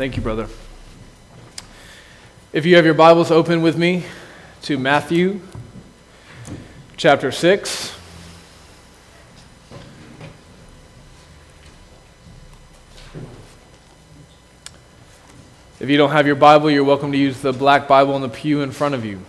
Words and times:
Thank 0.00 0.16
you, 0.16 0.22
brother. 0.22 0.48
If 2.54 2.64
you 2.64 2.76
have 2.76 2.86
your 2.86 2.94
Bibles 2.94 3.30
open 3.30 3.60
with 3.60 3.76
me 3.76 4.06
to 4.62 4.78
Matthew 4.78 5.42
chapter 6.96 7.30
6. 7.30 7.94
If 15.80 15.90
you 15.90 15.98
don't 15.98 16.12
have 16.12 16.26
your 16.26 16.34
Bible, 16.34 16.70
you're 16.70 16.82
welcome 16.82 17.12
to 17.12 17.18
use 17.18 17.42
the 17.42 17.52
black 17.52 17.86
Bible 17.86 18.16
in 18.16 18.22
the 18.22 18.30
pew 18.30 18.62
in 18.62 18.70
front 18.70 18.94
of 18.94 19.04
you. 19.04 19.20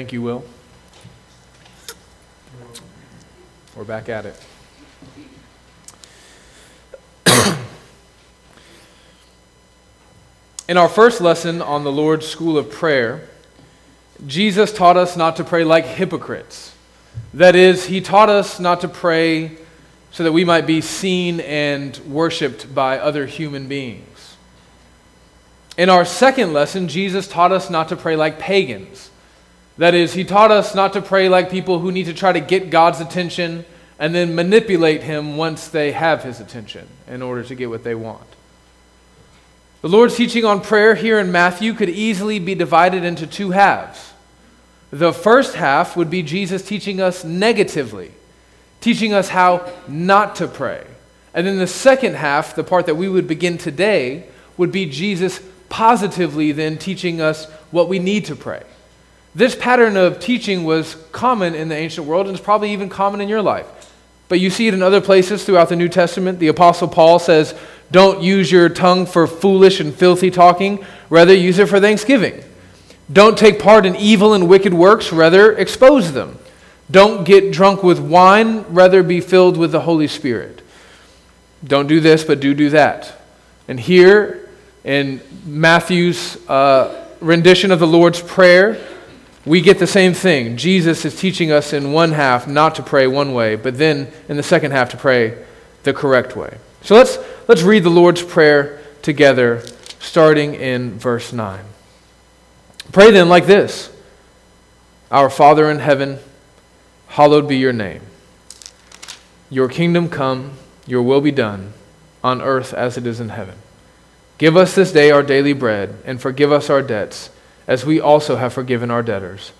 Thank 0.00 0.14
you, 0.14 0.22
Will. 0.22 0.42
We're 3.76 3.84
back 3.84 4.08
at 4.08 4.24
it. 4.24 4.34
In 10.70 10.78
our 10.78 10.88
first 10.88 11.20
lesson 11.20 11.60
on 11.60 11.84
the 11.84 11.92
Lord's 11.92 12.26
School 12.26 12.56
of 12.56 12.70
Prayer, 12.70 13.28
Jesus 14.26 14.72
taught 14.72 14.96
us 14.96 15.18
not 15.18 15.36
to 15.36 15.44
pray 15.44 15.64
like 15.64 15.84
hypocrites. 15.84 16.74
That 17.34 17.54
is, 17.54 17.84
he 17.84 18.00
taught 18.00 18.30
us 18.30 18.58
not 18.58 18.80
to 18.80 18.88
pray 18.88 19.58
so 20.12 20.24
that 20.24 20.32
we 20.32 20.46
might 20.46 20.66
be 20.66 20.80
seen 20.80 21.40
and 21.40 21.94
worshiped 22.06 22.74
by 22.74 22.98
other 22.98 23.26
human 23.26 23.68
beings. 23.68 24.38
In 25.76 25.90
our 25.90 26.06
second 26.06 26.54
lesson, 26.54 26.88
Jesus 26.88 27.28
taught 27.28 27.52
us 27.52 27.68
not 27.68 27.90
to 27.90 27.96
pray 27.96 28.16
like 28.16 28.38
pagans. 28.38 29.09
That 29.78 29.94
is, 29.94 30.12
he 30.12 30.24
taught 30.24 30.50
us 30.50 30.74
not 30.74 30.92
to 30.92 31.02
pray 31.02 31.28
like 31.28 31.50
people 31.50 31.78
who 31.78 31.92
need 31.92 32.06
to 32.06 32.14
try 32.14 32.32
to 32.32 32.40
get 32.40 32.70
God's 32.70 33.00
attention 33.00 33.64
and 33.98 34.14
then 34.14 34.34
manipulate 34.34 35.02
him 35.02 35.36
once 35.36 35.68
they 35.68 35.92
have 35.92 36.22
his 36.24 36.40
attention 36.40 36.88
in 37.06 37.22
order 37.22 37.42
to 37.42 37.54
get 37.54 37.68
what 37.68 37.84
they 37.84 37.94
want. 37.94 38.26
The 39.82 39.88
Lord's 39.88 40.16
teaching 40.16 40.44
on 40.44 40.60
prayer 40.60 40.94
here 40.94 41.18
in 41.18 41.32
Matthew 41.32 41.72
could 41.72 41.88
easily 41.88 42.38
be 42.38 42.54
divided 42.54 43.04
into 43.04 43.26
two 43.26 43.52
halves. 43.52 44.12
The 44.90 45.12
first 45.12 45.54
half 45.54 45.96
would 45.96 46.10
be 46.10 46.22
Jesus 46.22 46.62
teaching 46.62 47.00
us 47.00 47.24
negatively, 47.24 48.12
teaching 48.80 49.14
us 49.14 49.28
how 49.28 49.72
not 49.88 50.36
to 50.36 50.48
pray. 50.48 50.86
And 51.32 51.46
then 51.46 51.58
the 51.58 51.66
second 51.66 52.16
half, 52.16 52.54
the 52.54 52.64
part 52.64 52.86
that 52.86 52.96
we 52.96 53.08
would 53.08 53.28
begin 53.28 53.56
today, 53.56 54.24
would 54.56 54.72
be 54.72 54.86
Jesus 54.86 55.40
positively 55.68 56.52
then 56.52 56.76
teaching 56.76 57.20
us 57.20 57.48
what 57.70 57.88
we 57.88 57.98
need 57.98 58.26
to 58.26 58.36
pray. 58.36 58.62
This 59.34 59.54
pattern 59.54 59.96
of 59.96 60.18
teaching 60.18 60.64
was 60.64 60.96
common 61.12 61.54
in 61.54 61.68
the 61.68 61.76
ancient 61.76 62.06
world 62.06 62.26
and 62.26 62.34
is 62.34 62.40
probably 62.40 62.72
even 62.72 62.88
common 62.88 63.20
in 63.20 63.28
your 63.28 63.42
life. 63.42 63.66
But 64.28 64.40
you 64.40 64.50
see 64.50 64.68
it 64.68 64.74
in 64.74 64.82
other 64.82 65.00
places 65.00 65.44
throughout 65.44 65.68
the 65.68 65.76
New 65.76 65.88
Testament. 65.88 66.38
The 66.38 66.48
Apostle 66.48 66.88
Paul 66.88 67.18
says, 67.18 67.54
don't 67.90 68.22
use 68.22 68.50
your 68.50 68.68
tongue 68.68 69.06
for 69.06 69.26
foolish 69.26 69.80
and 69.80 69.92
filthy 69.92 70.30
talking, 70.30 70.84
rather, 71.08 71.34
use 71.34 71.58
it 71.58 71.68
for 71.68 71.80
thanksgiving. 71.80 72.44
Don't 73.12 73.36
take 73.36 73.58
part 73.58 73.86
in 73.86 73.96
evil 73.96 74.34
and 74.34 74.48
wicked 74.48 74.72
works, 74.72 75.12
rather, 75.12 75.56
expose 75.56 76.12
them. 76.12 76.38
Don't 76.90 77.24
get 77.24 77.52
drunk 77.52 77.82
with 77.82 77.98
wine, 77.98 78.64
rather, 78.68 79.02
be 79.02 79.20
filled 79.20 79.56
with 79.56 79.72
the 79.72 79.80
Holy 79.80 80.06
Spirit. 80.06 80.62
Don't 81.64 81.88
do 81.88 81.98
this, 82.00 82.22
but 82.22 82.40
do 82.40 82.54
do 82.54 82.70
that. 82.70 83.12
And 83.66 83.78
here 83.78 84.48
in 84.84 85.20
Matthew's 85.44 86.36
uh, 86.48 87.06
rendition 87.20 87.72
of 87.72 87.80
the 87.80 87.86
Lord's 87.86 88.22
Prayer, 88.22 88.80
we 89.44 89.60
get 89.60 89.78
the 89.78 89.86
same 89.86 90.12
thing. 90.12 90.56
Jesus 90.56 91.04
is 91.04 91.18
teaching 91.18 91.50
us 91.50 91.72
in 91.72 91.92
one 91.92 92.12
half 92.12 92.46
not 92.46 92.74
to 92.74 92.82
pray 92.82 93.06
one 93.06 93.32
way, 93.32 93.56
but 93.56 93.78
then 93.78 94.12
in 94.28 94.36
the 94.36 94.42
second 94.42 94.72
half 94.72 94.90
to 94.90 94.96
pray 94.96 95.42
the 95.82 95.94
correct 95.94 96.36
way. 96.36 96.58
So 96.82 96.94
let's, 96.94 97.18
let's 97.48 97.62
read 97.62 97.84
the 97.84 97.90
Lord's 97.90 98.22
Prayer 98.22 98.80
together, 99.02 99.62
starting 99.98 100.54
in 100.54 100.98
verse 100.98 101.32
9. 101.32 101.64
Pray 102.92 103.10
then 103.10 103.28
like 103.28 103.46
this 103.46 103.90
Our 105.10 105.30
Father 105.30 105.70
in 105.70 105.78
heaven, 105.78 106.18
hallowed 107.08 107.48
be 107.48 107.56
your 107.56 107.72
name. 107.72 108.02
Your 109.48 109.68
kingdom 109.68 110.08
come, 110.08 110.52
your 110.86 111.02
will 111.02 111.20
be 111.20 111.32
done, 111.32 111.72
on 112.22 112.42
earth 112.42 112.74
as 112.74 112.96
it 112.96 113.06
is 113.06 113.20
in 113.20 113.30
heaven. 113.30 113.56
Give 114.38 114.56
us 114.56 114.74
this 114.74 114.92
day 114.92 115.10
our 115.10 115.22
daily 115.22 115.52
bread, 115.52 115.96
and 116.04 116.20
forgive 116.20 116.52
us 116.52 116.70
our 116.70 116.82
debts, 116.82 117.30
as 117.70 117.86
we 117.86 118.00
also 118.00 118.34
have 118.34 118.52
forgiven 118.52 118.90
our 118.90 119.02
debtors. 119.02 119.52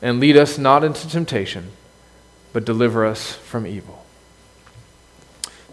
And 0.00 0.20
lead 0.20 0.36
us 0.36 0.56
not 0.56 0.84
into 0.84 1.08
temptation, 1.08 1.72
but 2.52 2.64
deliver 2.64 3.04
us 3.04 3.32
from 3.32 3.66
evil. 3.66 4.06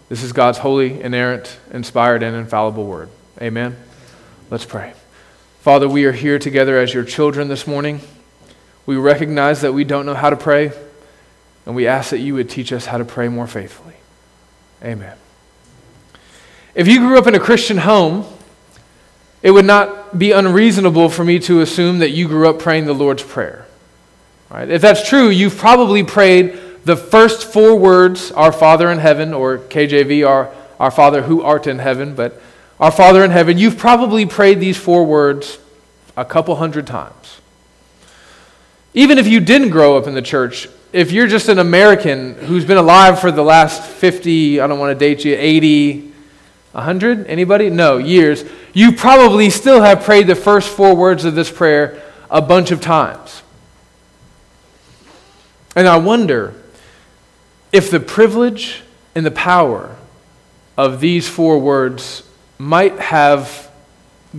This 0.08 0.24
is 0.24 0.32
God's 0.32 0.58
holy, 0.58 1.00
inerrant, 1.00 1.56
inspired, 1.72 2.24
and 2.24 2.34
infallible 2.34 2.84
word. 2.84 3.10
Amen. 3.40 3.76
Let's 4.50 4.64
pray. 4.64 4.94
Father, 5.60 5.88
we 5.88 6.04
are 6.04 6.12
here 6.12 6.38
together 6.38 6.78
as 6.78 6.92
your 6.92 7.04
children 7.04 7.46
this 7.46 7.64
morning. 7.66 8.00
We 8.86 8.96
recognize 8.96 9.60
that 9.60 9.72
we 9.72 9.84
don't 9.84 10.04
know 10.04 10.14
how 10.14 10.30
to 10.30 10.36
pray, 10.36 10.72
and 11.64 11.76
we 11.76 11.86
ask 11.86 12.10
that 12.10 12.18
you 12.18 12.34
would 12.34 12.50
teach 12.50 12.72
us 12.72 12.86
how 12.86 12.98
to 12.98 13.04
pray 13.04 13.28
more 13.28 13.46
faithfully. 13.46 13.94
Amen. 14.82 15.16
If 16.74 16.88
you 16.88 16.98
grew 16.98 17.18
up 17.18 17.28
in 17.28 17.36
a 17.36 17.40
Christian 17.40 17.78
home, 17.78 18.26
it 19.44 19.50
would 19.50 19.66
not 19.66 20.18
be 20.18 20.32
unreasonable 20.32 21.10
for 21.10 21.22
me 21.22 21.38
to 21.40 21.60
assume 21.60 21.98
that 21.98 22.12
you 22.12 22.26
grew 22.26 22.48
up 22.48 22.58
praying 22.58 22.86
the 22.86 22.94
Lord's 22.94 23.22
Prayer. 23.22 23.66
Right? 24.48 24.70
If 24.70 24.80
that's 24.80 25.06
true, 25.06 25.28
you've 25.28 25.58
probably 25.58 26.02
prayed 26.02 26.58
the 26.84 26.96
first 26.96 27.52
four 27.52 27.76
words, 27.76 28.32
Our 28.32 28.52
Father 28.52 28.90
in 28.90 28.98
heaven, 28.98 29.34
or 29.34 29.58
KJV, 29.58 30.26
our, 30.26 30.50
our 30.80 30.90
Father 30.90 31.20
who 31.20 31.42
art 31.42 31.66
in 31.66 31.78
heaven, 31.78 32.14
but 32.14 32.40
Our 32.80 32.90
Father 32.90 33.22
in 33.22 33.30
heaven, 33.30 33.58
you've 33.58 33.76
probably 33.76 34.24
prayed 34.24 34.60
these 34.60 34.78
four 34.78 35.04
words 35.04 35.58
a 36.16 36.24
couple 36.24 36.56
hundred 36.56 36.86
times. 36.86 37.42
Even 38.94 39.18
if 39.18 39.26
you 39.26 39.40
didn't 39.40 39.68
grow 39.68 39.98
up 39.98 40.06
in 40.06 40.14
the 40.14 40.22
church, 40.22 40.68
if 40.90 41.12
you're 41.12 41.26
just 41.26 41.50
an 41.50 41.58
American 41.58 42.34
who's 42.34 42.64
been 42.64 42.78
alive 42.78 43.20
for 43.20 43.30
the 43.30 43.44
last 43.44 43.82
50, 43.82 44.58
I 44.62 44.66
don't 44.66 44.78
want 44.78 44.98
to 44.98 44.98
date 44.98 45.22
you, 45.22 45.36
80, 45.38 46.13
100? 46.74 47.26
Anybody? 47.28 47.70
No, 47.70 47.98
years. 47.98 48.44
You 48.72 48.92
probably 48.92 49.48
still 49.48 49.80
have 49.82 50.02
prayed 50.02 50.26
the 50.26 50.34
first 50.34 50.68
four 50.68 50.94
words 50.96 51.24
of 51.24 51.34
this 51.34 51.50
prayer 51.50 52.02
a 52.30 52.42
bunch 52.42 52.72
of 52.72 52.80
times. 52.80 53.42
And 55.76 55.86
I 55.86 55.96
wonder 55.96 56.54
if 57.72 57.90
the 57.90 58.00
privilege 58.00 58.82
and 59.14 59.24
the 59.24 59.30
power 59.30 59.96
of 60.76 61.00
these 61.00 61.28
four 61.28 61.58
words 61.60 62.24
might 62.58 62.98
have 62.98 63.70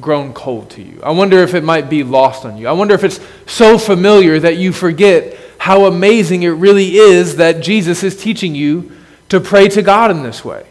grown 0.02 0.34
cold 0.34 0.70
to 0.72 0.82
you. 0.82 1.00
I 1.04 1.12
wonder 1.12 1.40
if 1.40 1.54
it 1.54 1.64
might 1.64 1.90
be 1.90 2.04
lost 2.04 2.44
on 2.44 2.58
you. 2.58 2.68
I 2.68 2.74
wonder 2.74 2.94
if 2.94 3.06
it's 3.06 3.20
so 3.46 3.78
familiar 3.78 4.40
that 4.40 4.58
you 4.58 4.74
forget 4.74 5.38
how 5.58 5.86
amazing 5.86 6.44
it 6.44 6.50
really 6.50 6.98
is 6.98 7.38
that 7.38 7.62
Jesus 7.62 8.04
is 8.04 8.22
teaching 8.22 8.56
you 8.56 8.92
to 9.30 9.40
pray 9.40 9.70
to 9.70 9.82
God 9.82 10.12
in 10.12 10.22
this 10.22 10.44
way. 10.44 10.66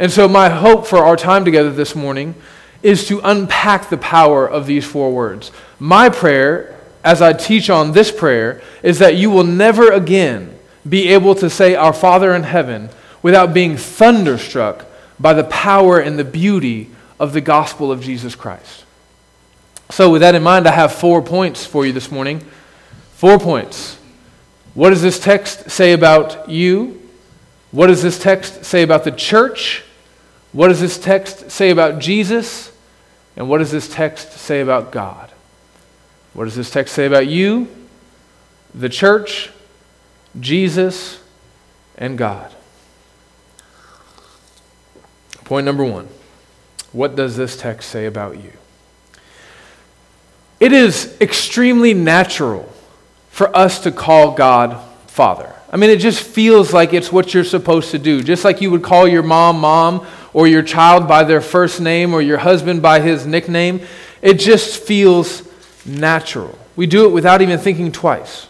And 0.00 0.10
so, 0.10 0.26
my 0.26 0.48
hope 0.48 0.86
for 0.86 1.04
our 1.04 1.14
time 1.14 1.44
together 1.44 1.70
this 1.70 1.94
morning 1.94 2.34
is 2.82 3.06
to 3.08 3.20
unpack 3.22 3.90
the 3.90 3.98
power 3.98 4.48
of 4.48 4.64
these 4.64 4.86
four 4.86 5.12
words. 5.12 5.52
My 5.78 6.08
prayer, 6.08 6.80
as 7.04 7.20
I 7.20 7.34
teach 7.34 7.68
on 7.68 7.92
this 7.92 8.10
prayer, 8.10 8.62
is 8.82 8.98
that 9.00 9.16
you 9.16 9.28
will 9.28 9.44
never 9.44 9.92
again 9.92 10.58
be 10.88 11.08
able 11.08 11.34
to 11.34 11.50
say, 11.50 11.74
Our 11.74 11.92
Father 11.92 12.34
in 12.34 12.44
heaven, 12.44 12.88
without 13.20 13.52
being 13.52 13.76
thunderstruck 13.76 14.86
by 15.20 15.34
the 15.34 15.44
power 15.44 15.98
and 16.00 16.18
the 16.18 16.24
beauty 16.24 16.88
of 17.18 17.34
the 17.34 17.42
gospel 17.42 17.92
of 17.92 18.00
Jesus 18.00 18.34
Christ. 18.34 18.86
So, 19.90 20.10
with 20.10 20.22
that 20.22 20.34
in 20.34 20.42
mind, 20.42 20.66
I 20.66 20.70
have 20.70 20.94
four 20.94 21.20
points 21.20 21.66
for 21.66 21.84
you 21.84 21.92
this 21.92 22.10
morning. 22.10 22.40
Four 23.16 23.38
points. 23.38 23.98
What 24.72 24.90
does 24.90 25.02
this 25.02 25.18
text 25.18 25.70
say 25.70 25.92
about 25.92 26.48
you? 26.48 27.06
What 27.70 27.88
does 27.88 28.02
this 28.02 28.18
text 28.18 28.64
say 28.64 28.82
about 28.82 29.04
the 29.04 29.12
church? 29.12 29.84
What 30.52 30.68
does 30.68 30.80
this 30.80 30.98
text 30.98 31.50
say 31.50 31.70
about 31.70 32.00
Jesus? 32.00 32.72
And 33.36 33.48
what 33.48 33.58
does 33.58 33.70
this 33.70 33.88
text 33.88 34.32
say 34.32 34.60
about 34.60 34.90
God? 34.90 35.30
What 36.32 36.44
does 36.44 36.56
this 36.56 36.70
text 36.70 36.94
say 36.94 37.06
about 37.06 37.26
you, 37.26 37.68
the 38.74 38.88
church, 38.88 39.50
Jesus, 40.38 41.20
and 42.00 42.16
God. 42.16 42.52
Point 45.44 45.66
number 45.66 45.84
one 45.84 46.08
What 46.92 47.16
does 47.16 47.36
this 47.36 47.56
text 47.56 47.90
say 47.90 48.06
about 48.06 48.42
you? 48.42 48.52
It 50.58 50.72
is 50.72 51.16
extremely 51.20 51.94
natural 51.94 52.70
for 53.30 53.54
us 53.56 53.80
to 53.80 53.92
call 53.92 54.32
God 54.34 54.78
Father. 55.06 55.54
I 55.72 55.76
mean, 55.76 55.90
it 55.90 55.98
just 55.98 56.22
feels 56.22 56.72
like 56.72 56.92
it's 56.92 57.12
what 57.12 57.32
you're 57.32 57.44
supposed 57.44 57.92
to 57.92 57.98
do. 57.98 58.22
Just 58.22 58.44
like 58.44 58.60
you 58.60 58.70
would 58.70 58.82
call 58.82 59.06
your 59.06 59.22
mom 59.22 59.60
mom 59.60 60.06
or 60.32 60.46
your 60.46 60.62
child 60.62 61.08
by 61.08 61.24
their 61.24 61.40
first 61.40 61.80
name, 61.80 62.14
or 62.14 62.22
your 62.22 62.38
husband 62.38 62.82
by 62.82 63.00
his 63.00 63.26
nickname. 63.26 63.80
It 64.22 64.34
just 64.34 64.82
feels 64.82 65.42
natural. 65.84 66.58
We 66.76 66.86
do 66.86 67.04
it 67.04 67.10
without 67.12 67.42
even 67.42 67.58
thinking 67.58 67.92
twice. 67.92 68.46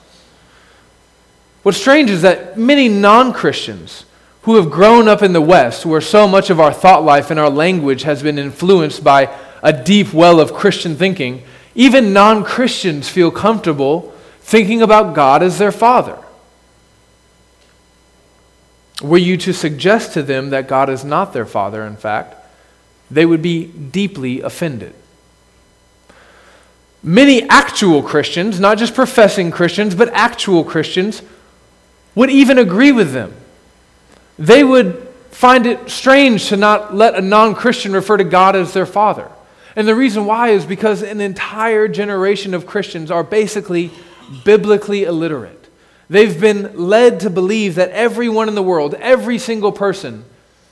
What's 1.62 1.78
strange 1.78 2.10
is 2.10 2.22
that 2.22 2.58
many 2.58 2.88
non 2.88 3.32
Christians 3.32 4.04
who 4.42 4.56
have 4.56 4.70
grown 4.70 5.08
up 5.08 5.22
in 5.22 5.32
the 5.32 5.40
West, 5.40 5.84
where 5.84 6.00
so 6.00 6.26
much 6.26 6.48
of 6.48 6.58
our 6.58 6.72
thought 6.72 7.04
life 7.04 7.30
and 7.30 7.38
our 7.38 7.50
language 7.50 8.04
has 8.04 8.22
been 8.22 8.38
influenced 8.38 9.04
by 9.04 9.34
a 9.62 9.72
deep 9.72 10.14
well 10.14 10.40
of 10.40 10.54
Christian 10.54 10.96
thinking, 10.96 11.42
even 11.74 12.12
non 12.12 12.44
Christians 12.44 13.08
feel 13.08 13.30
comfortable 13.30 14.14
thinking 14.40 14.82
about 14.82 15.14
God 15.14 15.42
as 15.42 15.58
their 15.58 15.72
Father. 15.72 16.18
Were 19.00 19.18
you 19.18 19.36
to 19.38 19.52
suggest 19.52 20.14
to 20.14 20.22
them 20.22 20.50
that 20.50 20.68
God 20.68 20.90
is 20.90 21.04
not 21.04 21.32
their 21.32 21.46
Father, 21.46 21.84
in 21.86 21.96
fact, 21.96 22.34
they 23.10 23.26
would 23.26 23.42
be 23.42 23.66
deeply 23.66 24.40
offended. 24.40 24.94
Many 27.02 27.48
actual 27.48 28.02
Christians, 28.02 28.60
not 28.60 28.78
just 28.78 28.94
professing 28.94 29.50
Christians, 29.50 29.94
but 29.94 30.10
actual 30.12 30.64
Christians, 30.64 31.22
would 32.14 32.30
even 32.30 32.58
agree 32.58 32.92
with 32.92 33.12
them. 33.12 33.34
They 34.38 34.62
would 34.62 35.08
find 35.30 35.66
it 35.66 35.90
strange 35.90 36.48
to 36.48 36.56
not 36.56 36.94
let 36.94 37.14
a 37.14 37.20
non 37.20 37.54
Christian 37.54 37.92
refer 37.92 38.18
to 38.18 38.24
God 38.24 38.54
as 38.54 38.74
their 38.74 38.86
Father. 38.86 39.30
And 39.76 39.88
the 39.88 39.94
reason 39.94 40.26
why 40.26 40.50
is 40.50 40.66
because 40.66 41.02
an 41.02 41.20
entire 41.20 41.88
generation 41.88 42.54
of 42.54 42.66
Christians 42.66 43.10
are 43.10 43.24
basically 43.24 43.90
biblically 44.44 45.04
illiterate. 45.04 45.59
They've 46.10 46.38
been 46.38 46.76
led 46.76 47.20
to 47.20 47.30
believe 47.30 47.76
that 47.76 47.90
everyone 47.90 48.48
in 48.48 48.56
the 48.56 48.62
world, 48.62 48.94
every 48.94 49.38
single 49.38 49.70
person, 49.70 50.24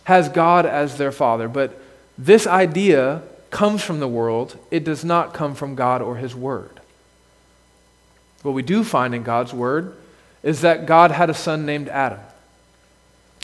has 0.03 0.29
God 0.29 0.67
as 0.67 0.99
their 0.99 1.13
Father. 1.13 1.49
But 1.49 1.81
this 2.19 2.47
idea 2.47 3.23
comes 3.51 3.83
from 3.83 4.01
the 4.01 4.09
world, 4.09 4.59
it 4.71 4.83
does 4.83 5.05
not 5.05 5.33
come 5.33 5.55
from 5.55 5.77
God 5.77 6.03
or 6.03 6.17
His 6.17 6.35
Word. 6.35 6.81
What 8.43 8.53
we 8.53 8.63
do 8.63 8.83
find 8.83 9.15
in 9.15 9.23
God's 9.23 9.55
Word 9.55 9.95
is 10.43 10.63
that 10.63 10.87
God 10.87 11.13
had 11.13 11.31
a 11.31 11.35
son 11.35 11.65
named 11.65 11.89
Adam. 11.89 12.21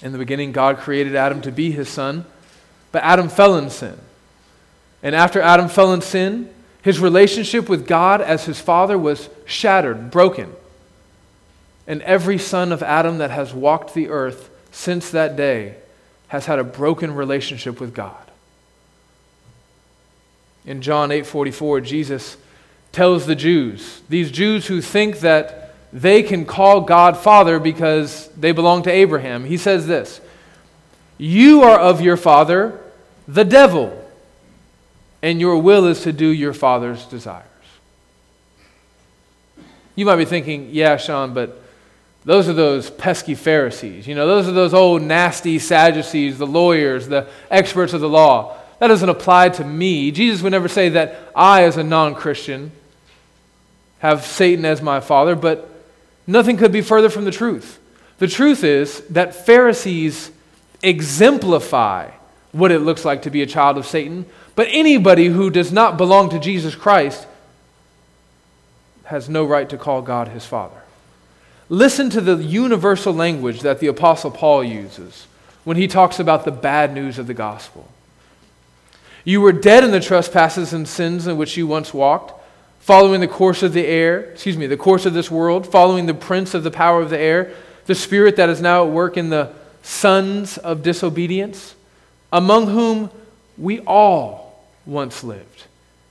In 0.02 0.12
the 0.12 0.18
beginning, 0.18 0.50
God 0.52 0.78
created 0.78 1.14
Adam 1.14 1.40
to 1.42 1.52
be 1.52 1.70
his 1.70 1.88
son, 1.88 2.24
but 2.92 3.02
Adam 3.04 3.28
fell 3.28 3.56
in 3.56 3.70
sin. 3.70 3.96
And 5.02 5.14
after 5.14 5.40
Adam 5.40 5.68
fell 5.68 5.92
in 5.92 6.00
sin, 6.00 6.52
his 6.82 6.98
relationship 6.98 7.68
with 7.68 7.86
God 7.86 8.20
as 8.20 8.44
his 8.44 8.60
father 8.60 8.98
was 8.98 9.28
shattered, 9.46 10.10
broken. 10.10 10.52
And 11.86 12.02
every 12.02 12.38
son 12.38 12.72
of 12.72 12.82
Adam 12.82 13.18
that 13.18 13.30
has 13.30 13.52
walked 13.52 13.94
the 13.94 14.08
earth 14.08 14.50
since 14.70 15.10
that 15.10 15.36
day 15.36 15.76
has 16.28 16.46
had 16.46 16.58
a 16.58 16.64
broken 16.64 17.14
relationship 17.14 17.80
with 17.80 17.94
God. 17.94 18.16
In 20.64 20.80
John 20.80 21.10
8:44, 21.10 21.80
Jesus 21.80 22.36
tells 22.90 23.26
the 23.26 23.34
Jews, 23.34 24.00
these 24.08 24.30
Jews 24.30 24.66
who 24.66 24.80
think 24.80 25.20
that 25.20 25.74
they 25.92 26.22
can 26.22 26.44
call 26.44 26.80
God 26.80 27.16
Father 27.16 27.58
because 27.58 28.28
they 28.36 28.52
belong 28.52 28.82
to 28.84 28.90
Abraham. 28.90 29.44
He 29.44 29.56
says 29.56 29.86
this, 29.86 30.20
"You 31.18 31.62
are 31.62 31.78
of 31.78 32.00
your 32.00 32.16
father, 32.16 32.80
the 33.28 33.44
devil." 33.44 34.00
and 35.24 35.40
your 35.40 35.56
will 35.56 35.86
is 35.86 36.02
to 36.02 36.12
do 36.12 36.28
your 36.28 36.52
father's 36.52 37.06
desires. 37.06 37.46
You 39.96 40.04
might 40.04 40.16
be 40.16 40.26
thinking, 40.26 40.68
yeah, 40.70 40.98
Sean, 40.98 41.32
but 41.32 41.63
those 42.24 42.48
are 42.48 42.54
those 42.54 42.90
pesky 42.90 43.34
Pharisees. 43.34 44.06
You 44.06 44.14
know, 44.14 44.26
those 44.26 44.48
are 44.48 44.52
those 44.52 44.72
old 44.72 45.02
nasty 45.02 45.58
Sadducees, 45.58 46.38
the 46.38 46.46
lawyers, 46.46 47.08
the 47.08 47.28
experts 47.50 47.92
of 47.92 48.00
the 48.00 48.08
law. 48.08 48.56
That 48.78 48.88
doesn't 48.88 49.08
apply 49.08 49.50
to 49.50 49.64
me. 49.64 50.10
Jesus 50.10 50.42
would 50.42 50.50
never 50.50 50.68
say 50.68 50.90
that 50.90 51.32
I, 51.36 51.64
as 51.64 51.76
a 51.76 51.84
non 51.84 52.14
Christian, 52.14 52.72
have 53.98 54.24
Satan 54.24 54.64
as 54.64 54.82
my 54.82 55.00
father, 55.00 55.34
but 55.34 55.68
nothing 56.26 56.56
could 56.56 56.72
be 56.72 56.82
further 56.82 57.10
from 57.10 57.24
the 57.24 57.30
truth. 57.30 57.78
The 58.18 58.28
truth 58.28 58.64
is 58.64 59.00
that 59.08 59.34
Pharisees 59.34 60.30
exemplify 60.82 62.10
what 62.52 62.70
it 62.70 62.80
looks 62.80 63.04
like 63.04 63.22
to 63.22 63.30
be 63.30 63.42
a 63.42 63.46
child 63.46 63.76
of 63.76 63.86
Satan, 63.86 64.26
but 64.54 64.68
anybody 64.70 65.26
who 65.26 65.50
does 65.50 65.72
not 65.72 65.96
belong 65.96 66.30
to 66.30 66.38
Jesus 66.38 66.74
Christ 66.74 67.26
has 69.04 69.28
no 69.28 69.44
right 69.44 69.68
to 69.68 69.76
call 69.76 70.02
God 70.02 70.28
his 70.28 70.46
Father. 70.46 70.83
Listen 71.68 72.10
to 72.10 72.20
the 72.20 72.36
universal 72.36 73.12
language 73.12 73.60
that 73.60 73.80
the 73.80 73.86
Apostle 73.86 74.30
Paul 74.30 74.62
uses 74.62 75.26
when 75.64 75.76
he 75.76 75.88
talks 75.88 76.18
about 76.18 76.44
the 76.44 76.50
bad 76.50 76.92
news 76.92 77.18
of 77.18 77.26
the 77.26 77.34
gospel. 77.34 77.88
You 79.24 79.40
were 79.40 79.52
dead 79.52 79.82
in 79.82 79.90
the 79.90 80.00
trespasses 80.00 80.74
and 80.74 80.86
sins 80.86 81.26
in 81.26 81.38
which 81.38 81.56
you 81.56 81.66
once 81.66 81.94
walked, 81.94 82.38
following 82.80 83.20
the 83.20 83.28
course 83.28 83.62
of 83.62 83.72
the 83.72 83.86
air, 83.86 84.20
excuse 84.32 84.58
me, 84.58 84.66
the 84.66 84.76
course 84.76 85.06
of 85.06 85.14
this 85.14 85.30
world, 85.30 85.66
following 85.66 86.04
the 86.04 86.12
prince 86.12 86.52
of 86.52 86.62
the 86.62 86.70
power 86.70 87.00
of 87.00 87.08
the 87.08 87.18
air, 87.18 87.54
the 87.86 87.94
spirit 87.94 88.36
that 88.36 88.50
is 88.50 88.60
now 88.60 88.84
at 88.84 88.92
work 88.92 89.16
in 89.16 89.30
the 89.30 89.50
sons 89.82 90.58
of 90.58 90.82
disobedience, 90.82 91.74
among 92.30 92.66
whom 92.66 93.10
we 93.56 93.80
all 93.80 94.66
once 94.84 95.24
lived, 95.24 95.64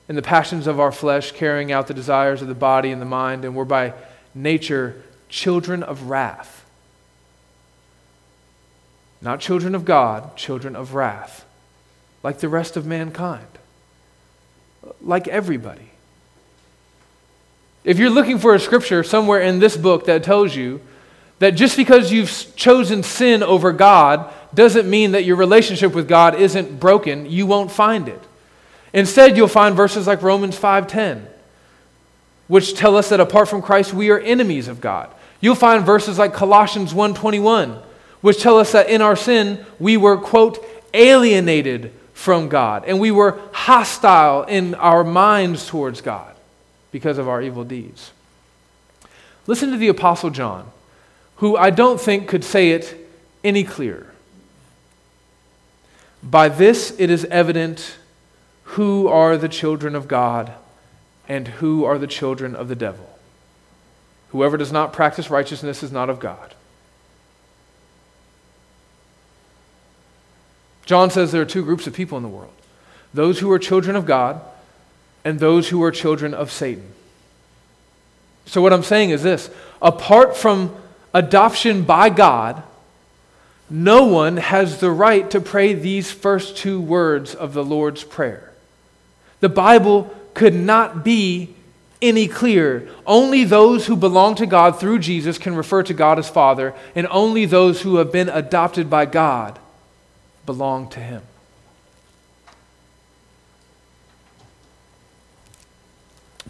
in 0.09 0.15
the 0.15 0.21
passions 0.23 0.65
of 0.65 0.79
our 0.79 0.91
flesh, 0.91 1.31
carrying 1.31 1.71
out 1.71 1.85
the 1.85 1.93
desires 1.93 2.41
of 2.41 2.47
the 2.47 2.55
body 2.55 2.89
and 2.89 2.99
the 2.99 3.05
mind, 3.05 3.45
and 3.45 3.55
were 3.55 3.65
by 3.65 3.93
nature 4.33 5.03
children 5.33 5.81
of 5.81 6.03
wrath. 6.03 6.63
Not 9.19 9.39
children 9.39 9.73
of 9.73 9.83
God, 9.83 10.37
children 10.37 10.75
of 10.75 10.93
wrath, 10.93 11.43
like 12.21 12.37
the 12.37 12.47
rest 12.47 12.77
of 12.77 12.85
mankind, 12.85 13.47
like 15.01 15.27
everybody. 15.27 15.89
If 17.83 17.97
you're 17.97 18.11
looking 18.11 18.37
for 18.37 18.53
a 18.53 18.59
scripture 18.59 19.03
somewhere 19.03 19.41
in 19.41 19.57
this 19.57 19.75
book 19.75 20.05
that 20.05 20.23
tells 20.23 20.55
you 20.55 20.81
that 21.39 21.51
just 21.51 21.77
because 21.77 22.11
you've 22.11 22.55
chosen 22.55 23.01
sin 23.01 23.41
over 23.41 23.71
God 23.71 24.31
doesn't 24.53 24.87
mean 24.87 25.13
that 25.13 25.25
your 25.25 25.35
relationship 25.35 25.95
with 25.95 26.07
God 26.07 26.35
isn't 26.35 26.79
broken, 26.79 27.25
you 27.25 27.47
won't 27.47 27.71
find 27.71 28.07
it. 28.07 28.21
Instead, 28.93 29.35
you'll 29.35 29.47
find 29.47 29.75
verses 29.75 30.05
like 30.05 30.21
Romans 30.21 30.55
5:10, 30.55 31.25
which 32.47 32.75
tell 32.75 32.95
us 32.95 33.09
that 33.09 33.19
apart 33.19 33.49
from 33.49 33.63
Christ 33.63 33.95
we 33.95 34.11
are 34.11 34.19
enemies 34.19 34.67
of 34.67 34.79
God. 34.79 35.09
You'll 35.43 35.55
find 35.55 35.85
verses 35.85 36.17
like 36.17 36.33
Colossians 36.33 36.93
1:21, 36.93 37.77
which 38.21 38.41
tell 38.41 38.57
us 38.57 38.71
that 38.71 38.87
in 38.87 39.01
our 39.01 39.17
sin 39.17 39.65
we 39.77 39.97
were 39.97 40.15
quote 40.15 40.65
alienated 40.93 41.91
from 42.13 42.47
God 42.47 42.85
and 42.87 42.97
we 42.97 43.11
were 43.11 43.37
hostile 43.51 44.43
in 44.43 44.73
our 44.75 45.03
minds 45.03 45.67
towards 45.67 45.99
God 45.99 46.33
because 46.93 47.17
of 47.17 47.27
our 47.27 47.41
evil 47.41 47.65
deeds. 47.65 48.11
Listen 49.45 49.71
to 49.71 49.77
the 49.77 49.89
apostle 49.89 50.29
John, 50.29 50.71
who 51.37 51.57
I 51.57 51.71
don't 51.71 51.99
think 51.99 52.29
could 52.29 52.45
say 52.45 52.71
it 52.71 53.05
any 53.43 53.65
clearer. 53.65 54.13
By 56.23 56.47
this 56.47 56.95
it 56.97 57.09
is 57.09 57.25
evident 57.25 57.97
who 58.63 59.09
are 59.09 59.35
the 59.35 59.49
children 59.49 59.93
of 59.93 60.07
God 60.07 60.53
and 61.27 61.49
who 61.49 61.83
are 61.83 61.97
the 61.97 62.07
children 62.07 62.55
of 62.55 62.69
the 62.69 62.75
devil. 62.75 63.12
Whoever 64.33 64.57
does 64.57 64.71
not 64.71 64.93
practice 64.93 65.29
righteousness 65.29 65.83
is 65.83 65.91
not 65.91 66.09
of 66.09 66.19
God. 66.19 66.55
John 70.85 71.11
says 71.11 71.31
there 71.31 71.43
are 71.43 71.45
two 71.45 71.63
groups 71.63 71.85
of 71.87 71.93
people 71.93 72.17
in 72.17 72.23
the 72.23 72.29
world 72.29 72.51
those 73.13 73.39
who 73.39 73.51
are 73.51 73.59
children 73.59 73.95
of 73.95 74.07
God 74.07 74.41
and 75.23 75.39
those 75.39 75.69
who 75.69 75.81
are 75.83 75.91
children 75.91 76.33
of 76.33 76.51
Satan. 76.51 76.91
So, 78.47 78.59
what 78.59 78.73
I'm 78.73 78.81
saying 78.81 79.11
is 79.11 79.21
this 79.21 79.51
apart 79.83 80.35
from 80.35 80.75
adoption 81.13 81.83
by 81.83 82.09
God, 82.09 82.63
no 83.69 84.05
one 84.05 84.37
has 84.37 84.79
the 84.79 84.89
right 84.89 85.29
to 85.29 85.39
pray 85.39 85.75
these 85.75 86.11
first 86.11 86.57
two 86.57 86.81
words 86.81 87.35
of 87.35 87.53
the 87.53 87.63
Lord's 87.63 88.03
Prayer. 88.03 88.51
The 89.41 89.49
Bible 89.49 90.11
could 90.33 90.55
not 90.55 91.03
be 91.03 91.55
any 92.03 92.27
clearer. 92.27 92.87
Only 93.07 93.45
those 93.45 93.87
who 93.87 93.95
belong 93.95 94.35
to 94.35 94.45
God 94.45 94.79
through 94.79 94.99
Jesus 94.99 95.37
can 95.39 95.55
refer 95.55 95.81
to 95.83 95.93
God 95.93 96.19
as 96.19 96.29
Father, 96.29 96.75
and 96.93 97.07
only 97.07 97.45
those 97.45 97.81
who 97.81 97.95
have 97.95 98.11
been 98.11 98.29
adopted 98.29 98.89
by 98.89 99.05
God 99.05 99.57
belong 100.45 100.89
to 100.89 100.99
Him. 100.99 101.23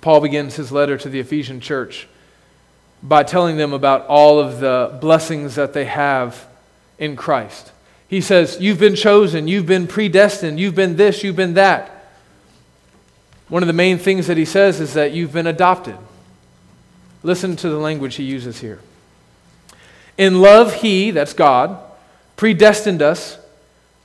Paul 0.01 0.19
begins 0.19 0.57
his 0.57 0.69
letter 0.69 0.97
to 0.97 1.07
the 1.07 1.21
Ephesian 1.21 1.61
church 1.61 2.09
by 3.01 3.23
telling 3.23 3.55
them 3.55 3.71
about 3.71 4.05
all 4.07 4.37
of 4.37 4.59
the 4.59 4.97
blessings 4.99 5.55
that 5.55 5.71
they 5.71 5.85
have 5.85 6.45
in 6.99 7.15
Christ. 7.15 7.71
He 8.09 8.19
says, 8.19 8.57
You've 8.59 8.79
been 8.79 8.95
chosen, 8.95 9.47
you've 9.47 9.65
been 9.65 9.87
predestined, 9.87 10.59
you've 10.59 10.75
been 10.75 10.97
this, 10.97 11.23
you've 11.23 11.37
been 11.37 11.53
that. 11.53 11.92
One 13.53 13.61
of 13.61 13.67
the 13.67 13.73
main 13.73 13.99
things 13.99 14.25
that 14.25 14.35
he 14.35 14.45
says 14.45 14.81
is 14.81 14.95
that 14.95 15.11
you've 15.11 15.31
been 15.31 15.45
adopted. 15.45 15.95
Listen 17.21 17.55
to 17.57 17.69
the 17.69 17.77
language 17.77 18.15
he 18.15 18.23
uses 18.23 18.61
here. 18.61 18.79
In 20.17 20.41
love, 20.41 20.73
he, 20.73 21.11
that's 21.11 21.33
God, 21.33 21.77
predestined 22.35 23.03
us 23.03 23.37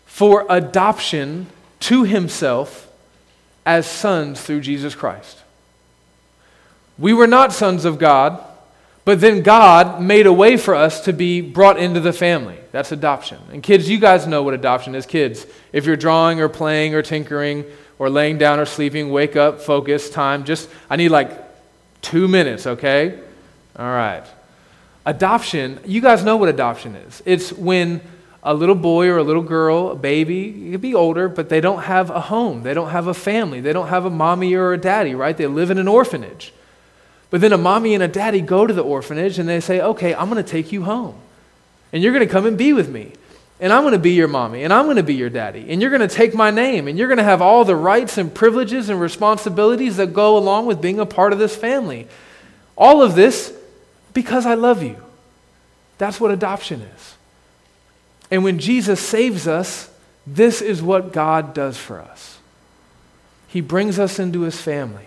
for 0.05 0.45
adoption 0.51 1.47
to 1.81 2.05
himself 2.05 2.93
as 3.65 3.87
sons 3.87 4.39
through 4.43 4.61
Jesus 4.61 4.95
Christ. 4.95 5.39
We 6.99 7.15
were 7.15 7.27
not 7.27 7.55
sons 7.55 7.87
of 7.87 7.99
God, 7.99 8.45
but 9.07 9.23
then 9.23 9.41
God 9.41 10.03
made 10.03 10.27
a 10.27 10.33
way 10.33 10.59
for 10.59 10.75
us 10.75 11.01
to 11.07 11.15
be 11.15 11.41
brought 11.41 11.79
into 11.79 12.01
the 12.01 12.13
family. 12.13 12.59
That's 12.71 12.93
adoption. 12.93 13.39
And 13.51 13.63
kids, 13.63 13.89
you 13.89 13.99
guys 13.99 14.27
know 14.27 14.43
what 14.43 14.53
adoption 14.53 14.95
is. 14.95 15.07
Kids, 15.07 15.47
if 15.73 15.87
you're 15.87 15.97
drawing 15.97 16.39
or 16.39 16.51
playing 16.51 16.95
or 16.95 17.01
tinkering 17.01 17.65
or 17.99 18.11
laying 18.11 18.39
down 18.39 18.59
or 18.59 18.67
sleeping, 18.67 19.11
wake 19.11 19.37
up, 19.37 19.61
focus, 19.61 20.11
time. 20.11 20.45
Just, 20.45 20.69
I 20.89 20.97
need 20.97 21.09
like 21.09 21.31
two 22.03 22.29
minutes, 22.29 22.67
okay? 22.67 23.19
All 23.77 23.87
right. 23.87 24.25
Adoption, 25.05 25.81
you 25.85 26.01
guys 26.01 26.23
know 26.23 26.37
what 26.37 26.49
adoption 26.49 26.95
is. 26.95 27.23
It's 27.25 27.53
when 27.53 28.01
a 28.43 28.55
little 28.55 28.75
boy 28.75 29.09
or 29.09 29.19
a 29.19 29.23
little 29.23 29.43
girl, 29.43 29.91
a 29.91 29.95
baby, 29.97 30.69
it 30.69 30.73
could 30.73 30.81
be 30.81 30.95
older, 30.95 31.29
but 31.29 31.49
they 31.49 31.61
don't 31.61 31.83
have 31.83 32.11
a 32.11 32.21
home. 32.21 32.63
They 32.63 32.75
don't 32.75 32.91
have 32.91 33.07
a 33.07 33.15
family. 33.15 33.61
They 33.61 33.73
don't 33.73 33.89
have 33.89 34.05
a 34.05 34.11
mommy 34.11 34.55
or 34.55 34.73
a 34.73 34.79
daddy, 34.79 35.15
right? 35.15 35.37
They 35.37 35.47
live 35.47 35.71
in 35.71 35.79
an 35.79 35.89
orphanage. 35.89 36.53
But 37.31 37.41
then 37.41 37.53
a 37.53 37.59
mommy 37.59 37.95
and 37.95 38.03
a 38.03 38.09
daddy 38.09 38.41
go 38.41 38.67
to 38.67 38.73
the 38.73 38.83
orphanage 38.83 39.39
and 39.39 39.49
they 39.49 39.61
say, 39.61 39.81
okay, 39.81 40.15
I'm 40.15 40.31
going 40.31 40.43
to 40.43 40.49
take 40.49 40.73
you 40.73 40.85
home. 40.85 41.15
And 41.93 42.03
you're 42.03 42.13
going 42.13 42.27
to 42.27 42.33
come 42.33 42.47
and 42.47 42.57
be 42.57 42.73
with 42.73 42.89
me. 42.89 43.13
And 43.61 43.73
I'm 43.73 43.83
going 43.83 43.93
to 43.93 43.99
be 43.99 44.13
your 44.13 44.29
mommy. 44.29 44.63
And 44.63 44.73
I'm 44.73 44.85
going 44.85 44.97
to 44.97 45.03
be 45.03 45.15
your 45.15 45.31
daddy. 45.31 45.67
And 45.69 45.81
you're 45.83 45.91
going 45.91 46.07
to 46.07 46.15
take 46.15 46.35
my 46.35 46.51
name. 46.51 46.87
And 46.87 46.97
you're 46.97 47.09
going 47.09 47.19
to 47.19 47.25
have 47.25 47.43
all 47.43 47.65
the 47.65 47.75
rights 47.75 48.17
and 48.17 48.33
privileges 48.33 48.89
and 48.89 49.01
responsibilities 49.01 49.97
that 49.97 50.13
go 50.13 50.37
along 50.37 50.67
with 50.67 50.81
being 50.81 51.01
a 51.01 51.07
part 51.07 51.33
of 51.33 51.39
this 51.39 51.57
family. 51.57 52.07
All 52.77 53.03
of 53.03 53.15
this 53.15 53.53
because 54.15 54.47
I 54.47 54.55
love 54.55 54.83
you. 54.83 54.97
That's 55.99 56.21
what 56.21 56.31
adoption 56.31 56.83
is. 56.83 57.15
And 58.31 58.45
when 58.45 58.59
Jesus 58.59 59.01
saves 59.01 59.49
us, 59.49 59.91
this 60.27 60.61
is 60.61 60.83
what 60.83 61.13
God 61.13 61.55
does 61.55 61.77
for 61.77 62.01
us. 62.01 62.39
He 63.49 63.61
brings 63.61 63.99
us 63.99 64.19
into 64.19 64.43
his 64.43 64.61
family, 64.61 65.07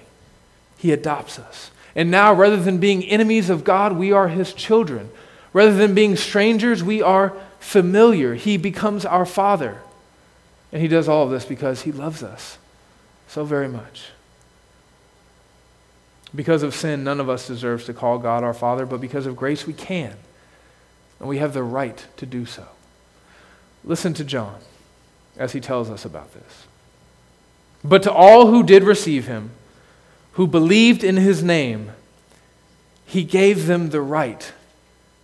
he 0.78 0.92
adopts 0.92 1.40
us. 1.40 1.72
And 1.94 2.10
now, 2.10 2.34
rather 2.34 2.56
than 2.56 2.78
being 2.78 3.04
enemies 3.04 3.50
of 3.50 3.66
God, 3.66 3.98
we 3.98 4.14
are 4.14 4.30
his 4.30 4.54
children. 4.54 5.10
Rather 5.54 5.76
than 5.76 5.94
being 5.94 6.16
strangers, 6.16 6.84
we 6.84 7.02
are 7.02 7.34
familiar. 7.60 8.36
He 8.36 8.58
becomes 8.58 9.06
our 9.06 9.26
father. 9.26 9.82
And 10.72 10.82
he 10.82 10.88
does 10.88 11.10
all 11.10 11.24
of 11.26 11.32
this 11.32 11.46
because 11.46 11.82
he 11.82 11.92
loves 11.92 12.24
us 12.24 12.58
so 13.28 13.44
very 13.44 13.68
much. 13.68 14.10
Because 16.34 16.64
of 16.64 16.74
sin, 16.74 17.04
none 17.04 17.20
of 17.20 17.30
us 17.30 17.48
deserves 17.48 17.86
to 17.86 17.94
call 17.94 18.18
God 18.18 18.44
our 18.44 18.54
Father, 18.54 18.86
but 18.86 19.02
because 19.02 19.26
of 19.26 19.36
grace, 19.36 19.68
we 19.68 19.74
can. 19.74 20.16
And 21.20 21.28
we 21.28 21.40
have 21.40 21.54
the 21.54 21.64
right 21.64 22.06
to 22.18 22.26
do 22.26 22.46
so. 22.46 22.66
Listen 23.84 24.14
to 24.14 24.24
John 24.24 24.60
as 25.38 25.52
he 25.52 25.60
tells 25.60 25.90
us 25.90 26.06
about 26.06 26.34
this. 26.34 26.68
But 27.84 28.04
to 28.04 28.12
all 28.12 28.48
who 28.48 28.64
did 28.64 28.84
receive 28.84 29.28
him, 29.28 29.52
who 30.34 30.48
believed 30.48 31.04
in 31.04 31.18
his 31.18 31.44
name, 31.44 31.92
he 33.06 33.24
gave 33.24 33.66
them 33.66 33.90
the 33.90 34.02
right 34.02 34.54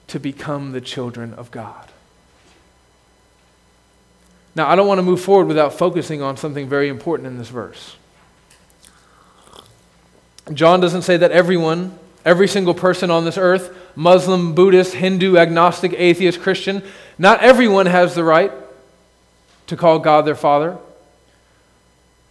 to 0.08 0.20
become 0.20 0.72
the 0.72 0.82
children 0.82 1.34
of 1.34 1.52
God. 1.52 1.90
Now, 4.56 4.68
I 4.68 4.76
don't 4.76 4.88
want 4.88 4.98
to 4.98 5.04
move 5.04 5.22
forward 5.22 5.48
without 5.48 5.74
focusing 5.74 6.22
on 6.22 6.36
something 6.36 6.68
very 6.68 6.90
important 6.90 7.28
in 7.28 7.38
this 7.38 7.50
verse. 7.50 7.96
John 10.54 10.80
doesn't 10.80 11.04
say 11.04 11.18
that 11.18 11.32
everyone, 11.32 11.98
every 12.26 12.48
single 12.48 12.74
person 12.74 13.12
on 13.12 13.26
this 13.26 13.38
earth, 13.38 13.76
Muslim, 13.96 14.56
Buddhist, 14.56 14.96
Hindu, 14.96 15.38
agnostic, 15.38 15.94
atheist, 15.94 16.42
Christian, 16.42 16.82
not 17.18 17.42
everyone 17.42 17.86
has 17.86 18.16
the 18.16 18.24
right 18.24 18.52
to 19.68 19.76
call 19.76 20.00
God 20.00 20.26
their 20.26 20.36
Father. 20.36 20.78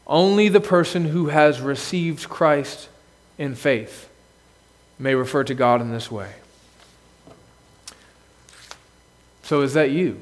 Only 0.07 0.49
the 0.49 0.61
person 0.61 1.05
who 1.05 1.27
has 1.27 1.61
received 1.61 2.29
Christ 2.29 2.89
in 3.39 3.55
faith 3.55 4.09
may 4.99 5.15
refer 5.15 5.45
to 5.45 5.55
God 5.55 5.81
in 5.81 5.93
this 5.93 6.11
way. 6.11 6.33
So, 9.47 9.63
is 9.63 9.75
that 9.75 9.93
you? 9.93 10.21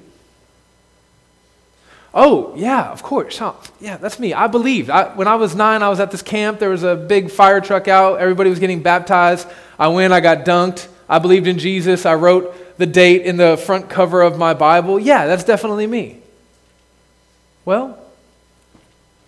Oh, 2.13 2.53
yeah, 2.57 2.91
of 2.91 3.03
course. 3.03 3.39
Huh. 3.39 3.55
Yeah, 3.81 3.97
that's 3.97 4.19
me. 4.19 4.35
I 4.35 4.49
believed. 4.49 4.91
I, 4.91 5.15
when 5.17 5.27
I 5.27 5.37
was 5.37 5.57
nine, 5.57 5.83
I 5.83 5.89
was 5.89 5.99
at 5.99 6.11
this 6.11 6.21
camp. 6.21 6.59
There 6.59 6.69
was 6.69 6.83
a 6.83 6.95
big 6.95 7.31
fire 7.31 7.63
truck 7.63 7.89
out. 7.89 8.21
Everybody 8.21 8.51
was 8.51 8.59
getting 8.59 8.83
baptized. 8.83 9.49
I 9.79 9.89
went, 9.89 10.13
I 10.13 10.21
got 10.21 10.45
dunked. 10.45 10.89
I 11.09 11.21
believed 11.21 11.47
in 11.47 11.59
Jesus. 11.59 12.05
I 12.05 12.17
wrote 12.17 12.77
the 12.77 12.85
date 12.85 13.23
in 13.23 13.39
the 13.39 13.57
front 13.57 13.89
cover 13.89 14.21
of 14.21 14.37
my 14.37 14.53
Bible. 14.53 15.01
Yeah, 15.01 15.27
that's 15.27 15.45
definitely 15.45 15.87
me. 15.87 16.19
Well, 17.65 17.99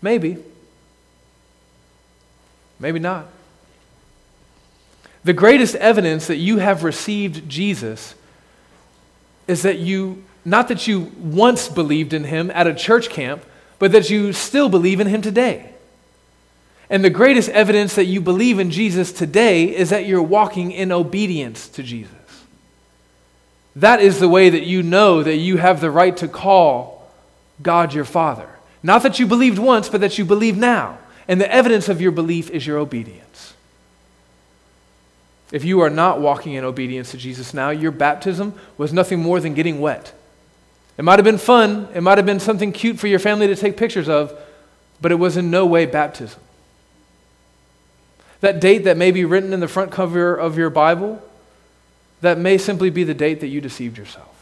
maybe. 0.02 0.36
Maybe 2.78 2.98
not. 2.98 3.28
The 5.24 5.32
greatest 5.32 5.74
evidence 5.76 6.26
that 6.26 6.36
you 6.36 6.58
have 6.58 6.84
received 6.84 7.48
Jesus 7.48 8.14
is 9.46 9.62
that 9.62 9.78
you, 9.78 10.24
not 10.44 10.68
that 10.68 10.86
you 10.86 11.12
once 11.18 11.68
believed 11.68 12.12
in 12.12 12.24
him 12.24 12.50
at 12.52 12.66
a 12.66 12.74
church 12.74 13.08
camp, 13.08 13.44
but 13.78 13.92
that 13.92 14.10
you 14.10 14.32
still 14.32 14.68
believe 14.68 15.00
in 15.00 15.06
him 15.06 15.22
today. 15.22 15.72
And 16.88 17.04
the 17.04 17.10
greatest 17.10 17.48
evidence 17.50 17.94
that 17.96 18.04
you 18.04 18.20
believe 18.20 18.58
in 18.58 18.70
Jesus 18.70 19.12
today 19.12 19.74
is 19.74 19.90
that 19.90 20.06
you're 20.06 20.22
walking 20.22 20.70
in 20.70 20.92
obedience 20.92 21.68
to 21.70 21.82
Jesus. 21.82 22.12
That 23.74 24.00
is 24.00 24.20
the 24.20 24.28
way 24.28 24.48
that 24.48 24.64
you 24.64 24.82
know 24.82 25.22
that 25.22 25.36
you 25.36 25.58
have 25.58 25.80
the 25.80 25.90
right 25.90 26.16
to 26.18 26.28
call 26.28 27.10
God 27.62 27.92
your 27.92 28.04
Father. 28.04 28.48
Not 28.82 29.02
that 29.02 29.18
you 29.18 29.26
believed 29.26 29.58
once, 29.58 29.88
but 29.88 30.00
that 30.00 30.16
you 30.16 30.24
believe 30.24 30.56
now. 30.56 30.98
And 31.28 31.40
the 31.40 31.52
evidence 31.52 31.88
of 31.88 32.00
your 32.00 32.12
belief 32.12 32.50
is 32.50 32.66
your 32.66 32.78
obedience. 32.78 33.54
If 35.52 35.64
you 35.64 35.80
are 35.80 35.90
not 35.90 36.20
walking 36.20 36.54
in 36.54 36.64
obedience 36.64 37.12
to 37.12 37.16
Jesus 37.16 37.54
now, 37.54 37.70
your 37.70 37.92
baptism 37.92 38.54
was 38.76 38.92
nothing 38.92 39.20
more 39.20 39.40
than 39.40 39.54
getting 39.54 39.80
wet. 39.80 40.12
It 40.98 41.02
might 41.02 41.18
have 41.18 41.24
been 41.24 41.38
fun, 41.38 41.88
it 41.94 42.00
might 42.00 42.18
have 42.18 42.26
been 42.26 42.40
something 42.40 42.72
cute 42.72 42.98
for 42.98 43.06
your 43.06 43.18
family 43.18 43.46
to 43.46 43.56
take 43.56 43.76
pictures 43.76 44.08
of, 44.08 44.36
but 45.00 45.12
it 45.12 45.16
was 45.16 45.36
in 45.36 45.50
no 45.50 45.66
way 45.66 45.86
baptism. 45.86 46.40
That 48.40 48.60
date 48.60 48.84
that 48.84 48.96
may 48.96 49.10
be 49.10 49.24
written 49.24 49.52
in 49.52 49.60
the 49.60 49.68
front 49.68 49.92
cover 49.92 50.34
of 50.34 50.58
your 50.58 50.70
Bible, 50.70 51.22
that 52.22 52.38
may 52.38 52.58
simply 52.58 52.90
be 52.90 53.04
the 53.04 53.14
date 53.14 53.40
that 53.40 53.48
you 53.48 53.60
deceived 53.60 53.98
yourself. 53.98 54.32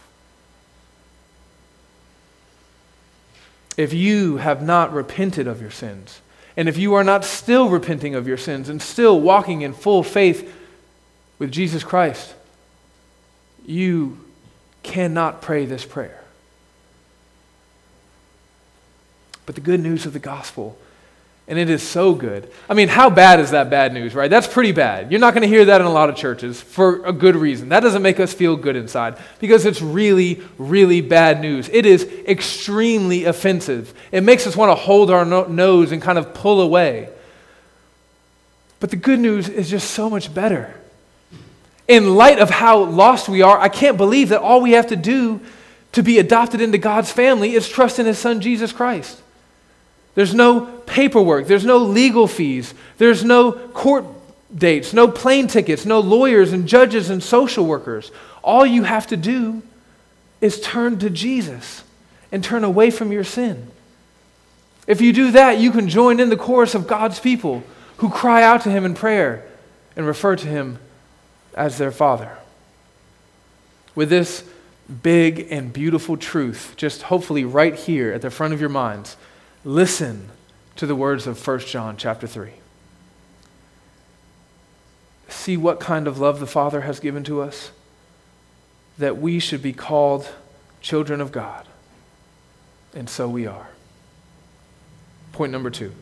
If 3.76 3.92
you 3.92 4.36
have 4.36 4.62
not 4.62 4.92
repented 4.92 5.46
of 5.48 5.60
your 5.60 5.70
sins, 5.70 6.20
and 6.56 6.68
if 6.68 6.78
you 6.78 6.94
are 6.94 7.02
not 7.02 7.24
still 7.24 7.68
repenting 7.68 8.14
of 8.14 8.28
your 8.28 8.36
sins 8.36 8.68
and 8.68 8.80
still 8.80 9.20
walking 9.20 9.62
in 9.62 9.72
full 9.72 10.04
faith 10.04 10.52
with 11.38 11.50
Jesus 11.50 11.84
Christ, 11.84 12.34
you 13.66 14.18
cannot 14.82 15.42
pray 15.42 15.66
this 15.66 15.84
prayer. 15.84 16.22
But 19.46 19.54
the 19.54 19.60
good 19.60 19.80
news 19.80 20.06
of 20.06 20.12
the 20.12 20.18
gospel 20.18 20.78
and 21.46 21.58
it 21.58 21.68
is 21.68 21.82
so 21.82 22.14
good. 22.14 22.50
I 22.70 22.74
mean, 22.74 22.88
how 22.88 23.10
bad 23.10 23.38
is 23.38 23.50
that 23.50 23.68
bad 23.68 23.92
news, 23.92 24.14
right? 24.14 24.30
That's 24.30 24.46
pretty 24.46 24.72
bad. 24.72 25.10
You're 25.10 25.20
not 25.20 25.34
going 25.34 25.42
to 25.42 25.48
hear 25.48 25.66
that 25.66 25.80
in 25.80 25.86
a 25.86 25.92
lot 25.92 26.08
of 26.08 26.16
churches 26.16 26.60
for 26.60 27.04
a 27.04 27.12
good 27.12 27.36
reason. 27.36 27.68
That 27.68 27.80
doesn't 27.80 28.00
make 28.00 28.18
us 28.18 28.32
feel 28.32 28.56
good 28.56 28.76
inside 28.76 29.18
because 29.40 29.66
it's 29.66 29.82
really, 29.82 30.40
really 30.56 31.02
bad 31.02 31.42
news. 31.42 31.68
It 31.70 31.84
is 31.84 32.04
extremely 32.26 33.24
offensive. 33.26 33.92
It 34.10 34.22
makes 34.22 34.46
us 34.46 34.56
want 34.56 34.70
to 34.70 34.74
hold 34.74 35.10
our 35.10 35.26
no- 35.26 35.44
nose 35.44 35.92
and 35.92 36.00
kind 36.00 36.16
of 36.16 36.32
pull 36.32 36.62
away. 36.62 37.10
But 38.80 38.88
the 38.88 38.96
good 38.96 39.20
news 39.20 39.50
is 39.50 39.68
just 39.68 39.90
so 39.90 40.08
much 40.08 40.32
better. 40.32 40.74
In 41.86 42.14
light 42.14 42.38
of 42.38 42.50
how 42.50 42.84
lost 42.84 43.28
we 43.28 43.42
are, 43.42 43.58
I 43.58 43.68
can't 43.68 43.96
believe 43.96 44.30
that 44.30 44.40
all 44.40 44.60
we 44.62 44.72
have 44.72 44.86
to 44.88 44.96
do 44.96 45.40
to 45.92 46.02
be 46.02 46.18
adopted 46.18 46.60
into 46.60 46.78
God's 46.78 47.12
family 47.12 47.54
is 47.54 47.68
trust 47.68 47.98
in 47.98 48.06
His 48.06 48.18
Son, 48.18 48.40
Jesus 48.40 48.72
Christ. 48.72 49.20
There's 50.14 50.34
no 50.34 50.66
paperwork. 50.86 51.46
There's 51.46 51.64
no 51.64 51.78
legal 51.78 52.26
fees. 52.26 52.72
There's 52.98 53.24
no 53.24 53.52
court 53.52 54.06
dates, 54.54 54.92
no 54.92 55.08
plane 55.08 55.48
tickets, 55.48 55.84
no 55.84 56.00
lawyers 56.00 56.52
and 56.52 56.66
judges 56.68 57.10
and 57.10 57.22
social 57.22 57.66
workers. 57.66 58.12
All 58.42 58.64
you 58.64 58.84
have 58.84 59.06
to 59.08 59.16
do 59.16 59.62
is 60.40 60.60
turn 60.60 60.98
to 61.00 61.10
Jesus 61.10 61.82
and 62.30 62.42
turn 62.42 62.64
away 62.64 62.90
from 62.90 63.12
your 63.12 63.24
sin. 63.24 63.68
If 64.86 65.00
you 65.00 65.12
do 65.12 65.32
that, 65.32 65.58
you 65.58 65.70
can 65.70 65.88
join 65.88 66.20
in 66.20 66.28
the 66.28 66.36
chorus 66.36 66.74
of 66.74 66.86
God's 66.86 67.18
people 67.18 67.62
who 67.98 68.10
cry 68.10 68.42
out 68.42 68.62
to 68.62 68.70
Him 68.70 68.84
in 68.84 68.94
prayer 68.94 69.44
and 69.96 70.06
refer 70.06 70.36
to 70.36 70.46
Him 70.46 70.78
as 71.54 71.78
their 71.78 71.90
Father. 71.92 72.36
With 73.94 74.10
this 74.10 74.44
big 75.02 75.48
and 75.50 75.72
beautiful 75.72 76.16
truth, 76.16 76.74
just 76.76 77.02
hopefully 77.02 77.44
right 77.44 77.74
here 77.74 78.12
at 78.12 78.22
the 78.22 78.30
front 78.30 78.52
of 78.52 78.60
your 78.60 78.68
minds, 78.68 79.16
Listen 79.64 80.28
to 80.76 80.86
the 80.86 80.94
words 80.94 81.26
of 81.26 81.44
1 81.44 81.60
John 81.60 81.96
chapter 81.96 82.26
3. 82.26 82.50
See 85.28 85.56
what 85.56 85.80
kind 85.80 86.06
of 86.06 86.18
love 86.18 86.38
the 86.38 86.46
Father 86.46 86.82
has 86.82 87.00
given 87.00 87.24
to 87.24 87.40
us, 87.40 87.70
that 88.98 89.16
we 89.16 89.38
should 89.38 89.62
be 89.62 89.72
called 89.72 90.28
children 90.82 91.20
of 91.20 91.32
God. 91.32 91.66
and 92.94 93.08
so 93.10 93.28
we 93.28 93.44
are. 93.44 93.70
Point 95.32 95.50
number 95.50 95.70
two. 95.70 95.92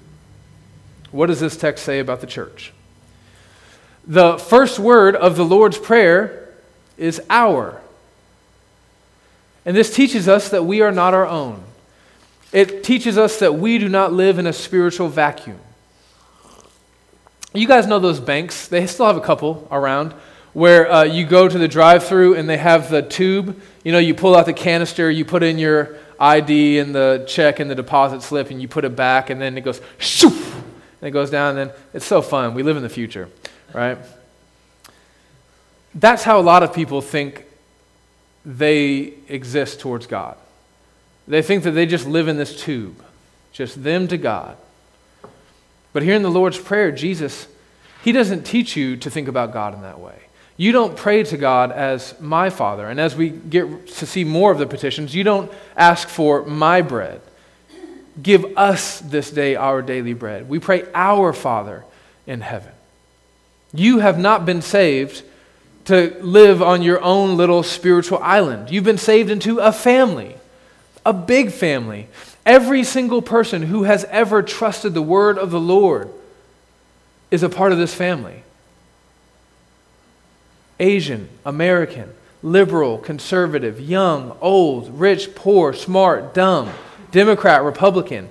What 1.11 1.28
does 1.28 1.40
this 1.40 1.56
text 1.56 1.85
say 1.87 2.00
about 2.00 2.21
the 2.21 2.26
church? 2.26 2.75
The 4.06 4.38
first 4.38 4.78
word 4.78 5.14
of 5.14 5.37
the 5.37 5.44
Lord's 5.44 5.78
Prayer 5.78 6.54
is 6.97 7.21
our. 7.30 7.80
And 9.64 9.76
this 9.76 9.94
teaches 9.94 10.28
us 10.28 10.49
that 10.50 10.64
we 10.64 10.80
are 10.80 10.92
not 10.92 11.14
our 11.14 11.26
own. 11.26 11.62
It 12.52 12.85
teaches 12.85 13.16
us 13.16 13.38
that 13.38 13.54
we 13.54 13.78
do 13.78 13.88
not 13.88 14.12
live 14.12 14.38
in 14.38 14.47
a 14.47 14.52
spiritual 14.52 15.09
vacuum. 15.09 15.59
You 17.54 17.66
guys 17.66 17.87
know 17.87 17.99
those 17.99 18.18
banks? 18.18 18.66
They 18.68 18.87
still 18.87 19.06
have 19.06 19.16
a 19.16 19.21
couple 19.21 19.68
around 19.71 20.14
where 20.52 20.90
uh, 20.90 21.04
you 21.04 21.25
go 21.25 21.49
to 21.49 21.59
the 21.59 21.68
drive 21.68 22.04
through 22.04 22.35
and 22.35 22.49
they 22.49 22.56
have 22.59 22.90
the 22.90 23.02
tube. 23.02 23.61
You 23.85 23.92
know, 23.92 23.99
you 23.99 24.14
pull 24.14 24.35
out 24.35 24.47
the 24.47 24.52
canister, 24.52 25.11
you 25.11 25.25
put 25.25 25.42
in 25.42 25.59
your 25.59 25.97
ID 26.18 26.78
and 26.78 26.94
the 26.94 27.25
check 27.26 27.59
and 27.59 27.71
the 27.71 27.75
deposit 27.75 28.23
slip, 28.23 28.50
and 28.50 28.61
you 28.61 28.68
put 28.68 28.85
it 28.85 28.94
back, 28.94 29.30
and 29.30 29.40
then 29.40 29.59
it 29.59 29.62
goes 29.62 29.80
shoof, 29.99 30.54
and 30.54 31.09
it 31.09 31.11
goes 31.11 31.30
down, 31.30 31.56
and 31.56 31.71
then 31.71 31.76
it's 31.92 32.04
so 32.04 32.23
fun. 32.23 32.54
We 32.54 32.62
live 32.62 32.76
in 32.76 32.82
the 32.82 32.88
future, 32.88 33.28
right? 33.73 33.99
That's 35.95 36.23
how 36.23 36.41
a 36.41 36.43
lot 36.43 36.62
of 36.62 36.73
people 36.73 37.00
think 37.00 37.45
they 38.45 39.14
exist 39.29 39.81
towards 39.81 40.07
God. 40.07 40.37
They 41.29 41.43
think 41.43 41.62
that 41.64 41.73
they 41.73 41.87
just 41.87 42.07
live 42.07 42.29
in 42.29 42.37
this 42.37 42.61
tube, 42.61 43.02
just 43.52 43.83
them 43.83 44.09
to 44.09 44.17
God. 44.17 44.57
But 45.93 46.02
here 46.02 46.14
in 46.14 46.23
the 46.23 46.31
Lord's 46.31 46.59
Prayer, 46.59 46.91
Jesus, 46.91 47.47
He 48.02 48.12
doesn't 48.12 48.45
teach 48.45 48.76
you 48.76 48.97
to 48.97 49.11
think 49.11 49.29
about 49.29 49.52
God 49.52 49.75
in 49.75 49.83
that 49.83 50.00
way. 50.00 50.19
You 50.57 50.73
don't 50.73 50.97
pray 50.97 51.23
to 51.25 51.37
God 51.37 51.73
as 51.73 52.19
my 52.21 52.50
Father. 52.50 52.87
And 52.87 53.00
as 53.00 53.17
we 53.17 53.31
get 53.31 53.87
to 53.87 54.07
see 54.07 54.25
more 54.25 54.52
of 54.52 54.59
the 54.59 54.67
petitions, 54.67 55.14
you 55.14 55.25
don't 55.25 55.50
ask 55.76 56.09
for 56.09 56.45
my 56.45 56.83
bread. 56.83 57.21
Give 58.23 58.57
us 58.57 59.00
this 59.00 59.31
day 59.31 59.57
our 59.57 59.81
daily 59.81 60.12
bread. 60.12 60.49
We 60.49 60.59
pray, 60.59 60.85
Our 60.95 61.33
Father 61.33 61.85
in 62.26 62.43
heaven. 62.43 62.73
You 63.75 64.00
have 64.00 64.19
not 64.19 64.45
been 64.45 64.62
saved 64.62 65.23
to 65.87 66.17
live 66.21 66.62
on 66.62 66.83
your 66.83 67.00
own 67.02 67.37
little 67.37 67.62
spiritual 67.62 68.19
island. 68.19 68.71
You've 68.71 68.85
been 68.85 68.99
saved 68.99 69.31
into 69.31 69.59
a 69.59 69.73
family, 69.73 70.37
a 71.05 71.12
big 71.12 71.50
family. 71.50 72.09
Every 72.45 72.85
single 72.85 73.23
person 73.23 73.62
who 73.62 73.85
has 73.85 74.05
ever 74.05 74.43
trusted 74.43 74.95
the 74.95 75.02
word 75.02 75.38
of 75.38 75.50
the 75.50 75.61
Lord 75.61 76.11
is 77.31 77.43
a 77.43 77.49
part 77.49 77.73
of 77.73 77.79
this 77.79 77.95
family. 77.95 78.43
Asian, 80.79 81.29
American, 81.45 82.12
liberal, 82.43 82.99
conservative, 82.99 83.81
young, 83.81 84.37
old, 84.41 84.99
rich, 84.99 85.35
poor, 85.35 85.73
smart, 85.73 86.35
dumb, 86.35 86.71
Democrat, 87.11 87.62
Republican. 87.62 88.29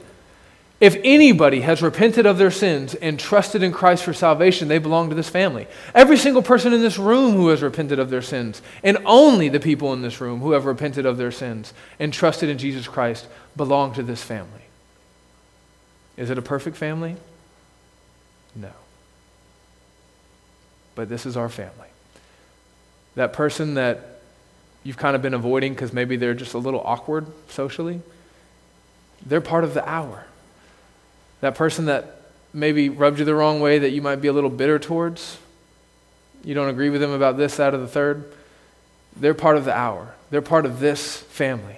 If 0.81 0.97
anybody 1.03 1.61
has 1.61 1.83
repented 1.83 2.25
of 2.25 2.39
their 2.39 2.49
sins 2.49 2.95
and 2.95 3.19
trusted 3.19 3.61
in 3.61 3.71
Christ 3.71 4.03
for 4.03 4.13
salvation, 4.13 4.67
they 4.67 4.79
belong 4.79 5.09
to 5.09 5.15
this 5.15 5.29
family. 5.29 5.67
Every 5.93 6.17
single 6.17 6.41
person 6.41 6.73
in 6.73 6.81
this 6.81 6.97
room 6.97 7.33
who 7.33 7.49
has 7.49 7.61
repented 7.61 7.99
of 7.99 8.09
their 8.09 8.23
sins, 8.23 8.63
and 8.83 8.97
only 9.05 9.47
the 9.47 9.59
people 9.59 9.93
in 9.93 10.01
this 10.01 10.19
room 10.19 10.39
who 10.39 10.53
have 10.53 10.65
repented 10.65 11.05
of 11.05 11.17
their 11.17 11.31
sins 11.31 11.71
and 11.99 12.11
trusted 12.11 12.49
in 12.49 12.57
Jesus 12.57 12.87
Christ, 12.87 13.27
belong 13.55 13.93
to 13.93 14.01
this 14.01 14.23
family. 14.23 14.63
Is 16.17 16.31
it 16.31 16.39
a 16.39 16.41
perfect 16.41 16.77
family? 16.77 17.15
No. 18.55 18.71
But 20.95 21.09
this 21.09 21.27
is 21.27 21.37
our 21.37 21.49
family. 21.49 21.89
That 23.13 23.33
person 23.33 23.75
that 23.75 24.19
you've 24.83 24.97
kind 24.97 25.15
of 25.15 25.21
been 25.21 25.35
avoiding 25.35 25.73
because 25.73 25.93
maybe 25.93 26.15
they're 26.15 26.33
just 26.33 26.55
a 26.55 26.57
little 26.57 26.81
awkward 26.83 27.27
socially, 27.49 28.01
they're 29.23 29.41
part 29.41 29.63
of 29.63 29.75
the 29.75 29.87
our. 29.87 30.25
That 31.41 31.55
person 31.55 31.85
that 31.85 32.21
maybe 32.53 32.89
rubbed 32.89 33.19
you 33.19 33.25
the 33.25 33.35
wrong 33.35 33.59
way 33.59 33.79
that 33.79 33.89
you 33.91 34.01
might 34.01 34.17
be 34.17 34.27
a 34.27 34.33
little 34.33 34.49
bitter 34.49 34.79
towards, 34.79 35.37
you 36.43 36.53
don't 36.53 36.69
agree 36.69 36.89
with 36.89 37.01
them 37.01 37.11
about 37.11 37.37
this, 37.37 37.57
that, 37.57 37.73
or 37.73 37.77
the 37.77 37.87
third, 37.87 38.31
they're 39.15 39.33
part 39.33 39.57
of 39.57 39.65
the 39.65 39.75
our. 39.75 40.15
They're 40.29 40.41
part 40.41 40.65
of 40.65 40.79
this 40.79 41.17
family. 41.17 41.77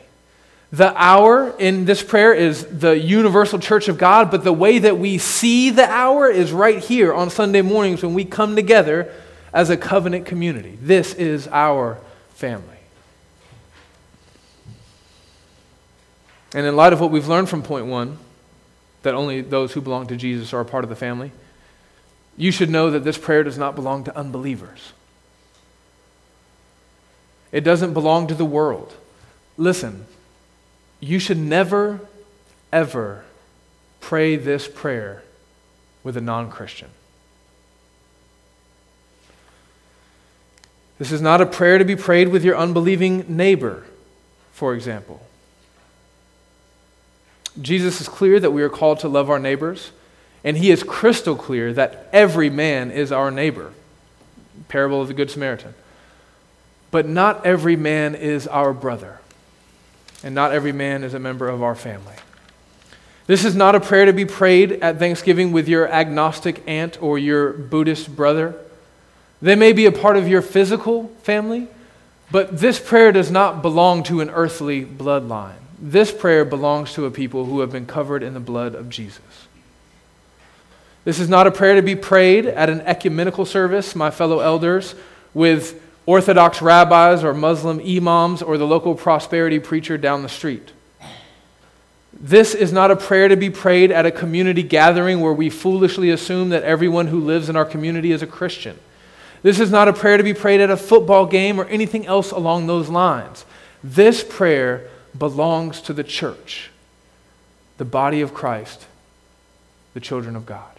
The 0.71 0.93
our 0.95 1.56
in 1.60 1.86
this 1.86 2.02
prayer 2.02 2.34
is 2.34 2.65
the 2.65 2.97
universal 2.97 3.60
church 3.60 3.88
of 3.89 3.97
God, 3.97 4.32
but 4.32 4.43
the 4.43 4.54
way 4.54 4.80
that 4.80 4.97
we 4.97 5.19
see 5.19 5.69
the 5.69 5.88
our 5.88 6.30
is 6.30 6.52
right 6.52 6.80
here 6.80 7.13
on 7.13 7.30
Sunday 7.30 7.62
mornings 7.62 8.02
when 8.02 8.15
we 8.15 8.26
come 8.26 8.56
together 8.56 9.13
as 9.54 9.69
a 9.69 9.78
covenant 9.78 10.26
community. 10.26 10.78
This 10.82 11.13
is 11.13 11.47
our 11.49 11.99
family. 12.34 12.65
And 16.56 16.65
in 16.65 16.76
light 16.76 16.93
of 16.93 16.99
what 16.99 17.12
we've 17.12 17.28
learned 17.28 17.49
from 17.49 17.62
point 17.62 17.86
one, 17.86 18.17
that 19.04 19.13
only 19.13 19.42
those 19.42 19.74
who 19.74 19.82
belong 19.82 20.08
to 20.08 20.16
Jesus 20.16 20.54
are 20.54 20.62
a 20.62 20.66
part 20.66 20.84
of 20.84 20.89
the 20.89 20.96
family, 20.96 21.32
you 22.36 22.52
should 22.52 22.70
know 22.70 22.89
that 22.89 23.04
this 23.04 23.18
prayer 23.18 23.44
does 23.44 23.58
not 23.58 23.76
belong 23.76 24.04
to 24.06 24.18
unbelievers. 24.18 24.94
It 27.52 27.62
doesn't 27.62 27.94
belong 27.94 28.28
to 28.28 28.34
the 28.34 28.46
world. 28.46 28.94
Listen, 29.58 30.08
you 31.00 31.20
should 31.20 31.38
never, 31.38 32.00
ever 32.72 33.26
pray 34.00 34.36
this 34.36 34.68
prayer 34.68 35.24
with 36.04 36.18
a 36.18 36.22
non 36.22 36.50
Christian. 36.50 36.89
This 40.98 41.12
is 41.12 41.22
not 41.22 41.42
a 41.42 41.46
prayer 41.46 41.78
to 41.78 41.86
be 41.86 41.96
prayed 41.96 42.30
with 42.30 42.44
your 42.44 42.58
unbelieving 42.58 43.26
neighbor, 43.28 43.86
for 44.52 44.74
example. 44.74 45.26
Jesus 47.62 48.02
is 48.02 48.10
clear 48.10 48.39
that 48.39 48.52
we 48.52 48.63
are 48.63 48.70
called 48.70 49.00
to 49.00 49.08
love 49.08 49.30
our 49.30 49.39
neighbors, 49.39 49.92
and 50.44 50.58
he 50.58 50.72
is 50.72 50.84
crystal 50.84 51.36
clear 51.36 51.74
that 51.74 52.10
every 52.12 52.50
man 52.50 52.92
is 52.92 53.12
our 53.12 53.32
neighbor. 53.32 53.74
Parable 54.68 55.02
of 55.02 55.08
the 55.08 55.13
Good 55.13 55.32
Samaritan. 55.32 55.74
But 56.92 57.08
not 57.08 57.46
every 57.46 57.76
man 57.76 58.16
is 58.16 58.48
our 58.48 58.74
brother, 58.74 59.20
and 60.24 60.36
not 60.36 60.52
every 60.52 60.72
man 60.72 61.04
is 61.04 61.13
a 61.13 61.20
member 61.20 61.48
of 61.48 61.63
our 61.63 61.76
family. 61.76 62.16
This 63.26 63.46
is 63.46 63.56
not 63.56 63.74
a 63.74 63.80
prayer 63.80 64.06
to 64.06 64.13
be 64.13 64.26
prayed 64.26 64.74
at 64.74 65.00
Thanksgiving 65.00 65.54
with 65.54 65.68
your 65.68 65.88
agnostic 65.88 66.62
aunt 66.68 67.02
or 67.02 67.18
your 67.18 67.54
Buddhist 67.54 68.13
brother. 68.16 68.56
They 69.42 69.56
may 69.56 69.74
be 69.74 69.86
a 69.86 69.92
part 69.92 70.18
of 70.18 70.28
your 70.28 70.42
physical 70.42 71.08
family, 71.24 71.68
but 72.32 72.60
this 72.60 72.80
prayer 72.80 73.12
does 73.12 73.32
not 73.32 73.62
belong 73.62 74.04
to 74.04 74.20
an 74.20 74.30
earthly 74.30 74.86
bloodline. 74.86 75.62
This 75.84 76.13
prayer 76.13 76.46
belongs 76.46 76.93
to 76.93 77.06
a 77.06 77.12
people 77.12 77.43
who 77.43 77.60
have 77.60 77.69
been 77.69 77.86
covered 77.86 78.24
in 78.24 78.34
the 78.34 78.39
blood 78.39 78.74
of 78.74 78.88
Jesus. 78.88 79.19
This 81.04 81.19
is 81.19 81.28
not 81.28 81.46
a 81.46 81.52
prayer 81.52 81.76
to 81.76 81.82
be 81.82 81.98
prayed 81.98 82.46
at 82.46 82.69
an 82.69 82.80
ecumenical 82.82 83.46
service, 83.46 83.93
my 83.93 84.10
fellow 84.10 84.39
elders, 84.39 84.96
with 85.34 85.84
Orthodox 86.06 86.62
rabbis 86.62 87.22
or 87.22 87.34
Muslim 87.34 87.82
imams 87.82 88.41
or 88.41 88.58
the 88.58 88.65
local 88.65 88.96
prosperity 88.96 89.60
preacher 89.60 89.98
down 89.98 90.24
the 90.24 90.30
street. 90.30 90.72
This 92.13 92.56
is 92.56 92.72
not 92.72 92.89
a 92.89 92.96
prayer 92.96 93.28
to 93.28 93.36
be 93.36 93.50
prayed 93.50 93.91
at 93.91 94.06
a 94.06 94.12
community 94.12 94.63
gathering 94.63 95.19
where 95.19 95.34
we 95.34 95.50
foolishly 95.50 96.12
assume 96.12 96.48
that 96.50 96.63
everyone 96.63 97.08
who 97.08 97.19
lives 97.19 97.50
in 97.50 97.58
our 97.58 97.65
community 97.65 98.13
is 98.13 98.22
a 98.22 98.28
Christian. 98.28 98.80
This 99.41 99.60
is 99.60 99.69
not 99.69 99.89
a 99.89 99.93
prayer 99.93 100.15
to 100.15 100.24
be 100.24 100.34
prayed 100.34 100.62
at 100.62 100.69
a 100.69 100.78
football 100.78 101.26
game 101.26 101.60
or 101.60 101.65
anything 101.65 102.08
else 102.08 102.32
along 102.32 102.67
those 102.67 102.88
lines. 102.88 103.43
This 103.84 104.24
prayer 104.24 104.89
belongs 105.17 105.82
to 105.82 105.93
the 105.93 106.04
church, 106.04 106.69
the 107.78 107.86
body 107.86 108.21
of 108.21 108.34
Christ, 108.34 108.86
the 109.93 109.99
children 109.99 110.36
of 110.36 110.45
God. 110.45 110.69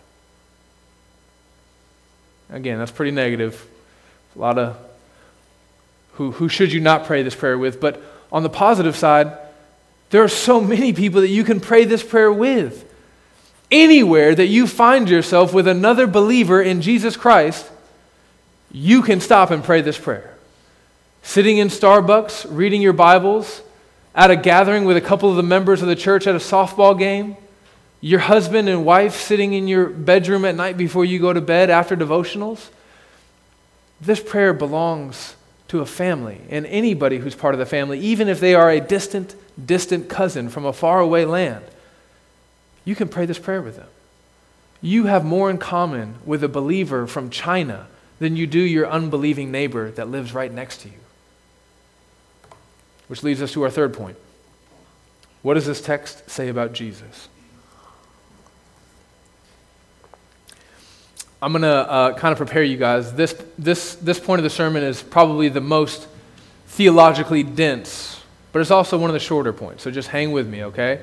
Again, 2.50 2.78
that's 2.78 2.90
pretty 2.90 3.10
negative. 3.10 3.66
A 4.36 4.38
lot 4.38 4.58
of 4.58 4.76
who, 6.14 6.30
who 6.32 6.48
should 6.48 6.72
you 6.72 6.80
not 6.80 7.04
pray 7.04 7.22
this 7.22 7.34
prayer 7.34 7.58
with? 7.58 7.80
But 7.80 8.00
on 8.30 8.42
the 8.42 8.50
positive 8.50 8.96
side, 8.96 9.36
there 10.10 10.22
are 10.22 10.28
so 10.28 10.60
many 10.60 10.92
people 10.92 11.20
that 11.22 11.28
you 11.28 11.44
can 11.44 11.60
pray 11.60 11.84
this 11.84 12.02
prayer 12.02 12.32
with. 12.32 12.90
Anywhere 13.70 14.34
that 14.34 14.46
you 14.46 14.66
find 14.66 15.08
yourself 15.08 15.52
with 15.52 15.66
another 15.66 16.06
believer 16.06 16.62
in 16.62 16.82
Jesus 16.82 17.16
Christ, 17.16 17.68
you 18.70 19.02
can 19.02 19.20
stop 19.20 19.50
and 19.50 19.64
pray 19.64 19.80
this 19.80 19.98
prayer. 19.98 20.36
Sitting 21.22 21.58
in 21.58 21.68
Starbucks, 21.68 22.46
reading 22.48 22.82
your 22.82 22.92
Bibles, 22.92 23.62
at 24.14 24.30
a 24.30 24.36
gathering 24.36 24.84
with 24.84 24.96
a 24.96 25.00
couple 25.00 25.28
of 25.28 25.36
the 25.36 25.42
members 25.42 25.82
of 25.82 25.88
the 25.88 25.96
church 25.96 26.26
at 26.26 26.34
a 26.34 26.38
softball 26.38 26.96
game, 26.98 27.36
your 28.00 28.20
husband 28.20 28.68
and 28.68 28.84
wife 28.84 29.16
sitting 29.16 29.54
in 29.54 29.66
your 29.66 29.86
bedroom 29.86 30.44
at 30.44 30.54
night 30.54 30.76
before 30.76 31.04
you 31.04 31.18
go 31.18 31.32
to 31.32 31.40
bed 31.40 31.70
after 31.70 31.96
devotionals. 31.96 32.68
This 34.00 34.20
prayer 34.20 34.52
belongs 34.52 35.36
to 35.68 35.80
a 35.80 35.86
family 35.86 36.40
and 36.50 36.66
anybody 36.66 37.18
who's 37.18 37.34
part 37.34 37.54
of 37.54 37.58
the 37.58 37.66
family, 37.66 37.98
even 38.00 38.28
if 38.28 38.38
they 38.38 38.54
are 38.54 38.70
a 38.70 38.80
distant, 38.80 39.34
distant 39.64 40.08
cousin 40.08 40.48
from 40.48 40.64
a 40.64 40.72
faraway 40.72 41.24
land. 41.24 41.64
You 42.84 42.94
can 42.94 43.08
pray 43.08 43.26
this 43.26 43.38
prayer 43.38 43.62
with 43.62 43.76
them. 43.76 43.88
You 44.82 45.06
have 45.06 45.24
more 45.24 45.48
in 45.48 45.56
common 45.56 46.16
with 46.26 46.44
a 46.44 46.48
believer 46.48 47.06
from 47.06 47.30
China 47.30 47.86
than 48.18 48.36
you 48.36 48.46
do 48.46 48.60
your 48.60 48.86
unbelieving 48.86 49.50
neighbor 49.50 49.90
that 49.92 50.10
lives 50.10 50.34
right 50.34 50.52
next 50.52 50.82
to 50.82 50.88
you. 50.88 51.03
Which 53.08 53.22
leads 53.22 53.42
us 53.42 53.52
to 53.52 53.62
our 53.62 53.70
third 53.70 53.92
point. 53.94 54.16
What 55.42 55.54
does 55.54 55.66
this 55.66 55.80
text 55.80 56.30
say 56.30 56.48
about 56.48 56.72
Jesus? 56.72 57.28
I'm 61.42 61.52
going 61.52 61.60
to 61.60 61.68
uh, 61.68 62.14
kind 62.14 62.32
of 62.32 62.38
prepare 62.38 62.62
you 62.62 62.78
guys. 62.78 63.12
This, 63.12 63.34
this, 63.58 63.96
this 63.96 64.18
point 64.18 64.38
of 64.38 64.44
the 64.44 64.50
sermon 64.50 64.82
is 64.82 65.02
probably 65.02 65.50
the 65.50 65.60
most 65.60 66.08
theologically 66.68 67.42
dense, 67.42 68.22
but 68.52 68.60
it's 68.60 68.70
also 68.70 68.96
one 68.96 69.10
of 69.10 69.14
the 69.14 69.20
shorter 69.20 69.52
points. 69.52 69.82
So 69.82 69.90
just 69.90 70.08
hang 70.08 70.32
with 70.32 70.48
me, 70.48 70.64
okay? 70.64 71.02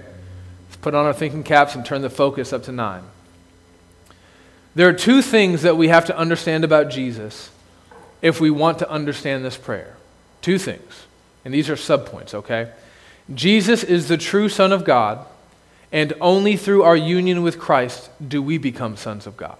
Let's 0.65 0.77
put 0.77 0.95
on 0.95 1.05
our 1.05 1.13
thinking 1.13 1.43
caps 1.43 1.75
and 1.75 1.85
turn 1.85 2.01
the 2.01 2.09
focus 2.09 2.51
up 2.51 2.63
to 2.63 2.71
nine. 2.71 3.03
There 4.73 4.89
are 4.89 4.93
two 4.93 5.21
things 5.21 5.61
that 5.61 5.77
we 5.77 5.89
have 5.89 6.05
to 6.05 6.17
understand 6.17 6.63
about 6.63 6.89
Jesus 6.89 7.51
if 8.23 8.41
we 8.41 8.49
want 8.49 8.79
to 8.79 8.89
understand 8.89 9.45
this 9.45 9.57
prayer. 9.57 9.95
Two 10.41 10.57
things. 10.57 11.05
And 11.43 11.53
these 11.53 11.69
are 11.69 11.75
subpoints, 11.75 12.33
okay? 12.33 12.71
Jesus 13.33 13.83
is 13.83 14.07
the 14.07 14.17
true 14.17 14.49
Son 14.49 14.71
of 14.71 14.83
God, 14.83 15.25
and 15.91 16.13
only 16.21 16.55
through 16.57 16.83
our 16.83 16.95
union 16.95 17.41
with 17.43 17.59
Christ 17.59 18.09
do 18.25 18.41
we 18.41 18.57
become 18.57 18.97
sons 18.97 19.27
of 19.27 19.37
God. 19.37 19.57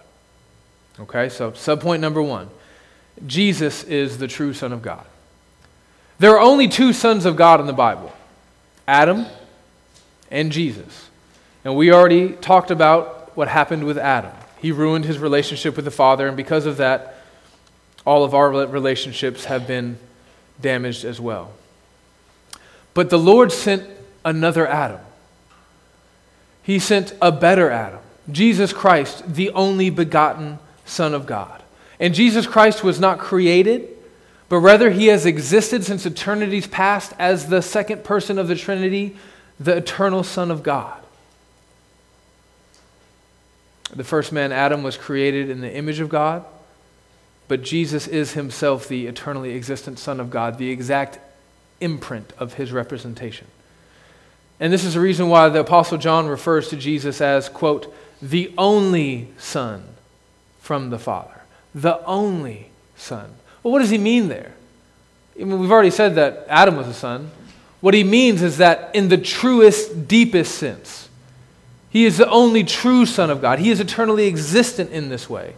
Okay, 1.00 1.30
so 1.30 1.52
subpoint 1.52 2.00
number 2.00 2.22
one 2.22 2.50
Jesus 3.26 3.84
is 3.84 4.18
the 4.18 4.28
true 4.28 4.54
Son 4.54 4.72
of 4.72 4.82
God. 4.82 5.06
There 6.20 6.32
are 6.32 6.40
only 6.40 6.68
two 6.68 6.94
sons 6.94 7.26
of 7.26 7.36
God 7.36 7.60
in 7.60 7.68
the 7.68 7.74
Bible 7.74 8.14
Adam 8.88 9.26
and 10.30 10.52
Jesus. 10.52 11.10
And 11.64 11.76
we 11.76 11.92
already 11.92 12.34
talked 12.34 12.72
about 12.72 13.36
what 13.38 13.48
happened 13.48 13.84
with 13.84 13.98
Adam. 13.98 14.32
He 14.60 14.72
ruined 14.72 15.06
his 15.06 15.18
relationship 15.18 15.76
with 15.76 15.86
the 15.86 15.92
Father, 15.92 16.28
and 16.28 16.38
because 16.38 16.66
of 16.66 16.78
that, 16.78 17.18
all 18.06 18.24
of 18.24 18.34
our 18.34 18.50
relationships 18.50 19.46
have 19.46 19.68
been 19.68 19.98
damaged 20.60 21.06
as 21.06 21.20
well. 21.20 21.52
But 22.94 23.10
the 23.10 23.20
Lord 23.20 23.52
sent 23.52 23.88
another 24.26 24.68
Adam. 24.68 25.00
He 26.64 26.80
sent 26.80 27.16
a 27.22 27.32
better 27.32 27.70
Adam, 27.70 28.02
Jesus 28.32 28.74
Christ, 28.74 29.34
the 29.34 29.50
only 29.52 29.90
begotten 29.90 30.60
Son 30.86 31.14
of 31.14 31.26
God. 31.26 31.64
And 32.00 32.14
Jesus 32.14 32.46
Christ 32.46 32.84
was 32.84 33.00
not 33.00 33.20
created, 33.20 33.88
but 34.50 34.58
rather 34.58 34.90
he 34.90 35.08
has 35.08 35.26
existed 35.26 35.84
since 35.84 36.06
eternity's 36.06 36.68
past 36.68 37.14
as 37.18 37.48
the 37.48 37.62
second 37.62 38.04
person 38.04 38.38
of 38.38 38.48
the 38.48 38.56
Trinity, 38.56 39.16
the 39.60 39.78
eternal 39.78 40.24
Son 40.24 40.52
of 40.52 40.64
God. 40.64 41.02
The 43.94 44.04
first 44.04 44.32
man, 44.32 44.52
Adam, 44.52 44.84
was 44.84 44.98
created 44.98 45.50
in 45.50 45.62
the 45.62 45.74
image 45.74 46.00
of 46.00 46.10
God, 46.10 46.46
but 47.48 47.62
Jesus 47.62 48.08
is 48.08 48.34
himself 48.34 48.88
the 48.88 49.08
eternally 49.08 49.54
existent 49.54 50.00
Son 50.00 50.20
of 50.20 50.30
God, 50.30 50.58
the 50.58 50.70
exact 50.70 51.20
imprint 51.82 52.32
of 52.38 52.54
his 52.54 52.72
representation. 52.72 53.48
And 54.60 54.72
this 54.72 54.84
is 54.84 54.94
the 54.94 55.00
reason 55.00 55.28
why 55.28 55.50
the 55.50 55.62
Apostle 55.62 55.98
John 55.98 56.28
refers 56.28 56.70
to 56.70 56.78
Jesus 56.78 57.20
as, 57.20 57.50
quote, 57.50 57.94
the 58.22 58.54
only 58.58 59.30
Son 59.38 59.84
from 60.60 60.92
the 60.92 61.00
Father. 61.00 61.42
The 61.74 62.04
only 62.06 62.70
Son. 62.96 63.34
Well, 63.64 63.72
what 63.72 63.80
does 63.80 63.90
he 63.90 63.98
mean 63.98 64.28
there? 64.28 64.54
I 65.40 65.44
mean, 65.44 65.60
we've 65.60 65.72
already 65.72 65.92
said 65.92 66.16
that 66.16 66.46
Adam 66.48 66.76
was 66.76 66.88
a 66.88 66.94
son. 66.94 67.32
What 67.80 67.94
he 67.94 68.04
means 68.04 68.42
is 68.44 68.58
that 68.58 68.96
in 68.96 69.10
the 69.10 69.18
truest, 69.18 70.08
deepest 70.08 70.56
sense, 70.56 71.10
he 71.90 72.06
is 72.06 72.18
the 72.18 72.30
only 72.30 72.64
true 72.64 73.06
Son 73.06 73.30
of 73.30 73.42
God. 73.42 73.60
He 73.60 73.70
is 73.70 73.80
eternally 73.80 74.28
existent 74.28 74.92
in 74.92 75.10
this 75.10 75.30
way. 75.30 75.56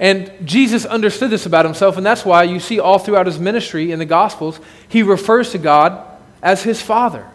And 0.00 0.32
Jesus 0.46 0.86
understood 0.86 1.30
this 1.30 1.44
about 1.44 1.66
himself, 1.66 1.98
and 1.98 2.06
that's 2.06 2.24
why 2.24 2.44
you 2.44 2.58
see 2.58 2.80
all 2.80 2.98
throughout 2.98 3.26
his 3.26 3.38
ministry 3.38 3.92
in 3.92 3.98
the 3.98 4.06
Gospels, 4.06 4.58
he 4.88 5.02
refers 5.02 5.52
to 5.52 5.58
God 5.58 6.02
as 6.42 6.62
his 6.62 6.80
Father. 6.80 7.28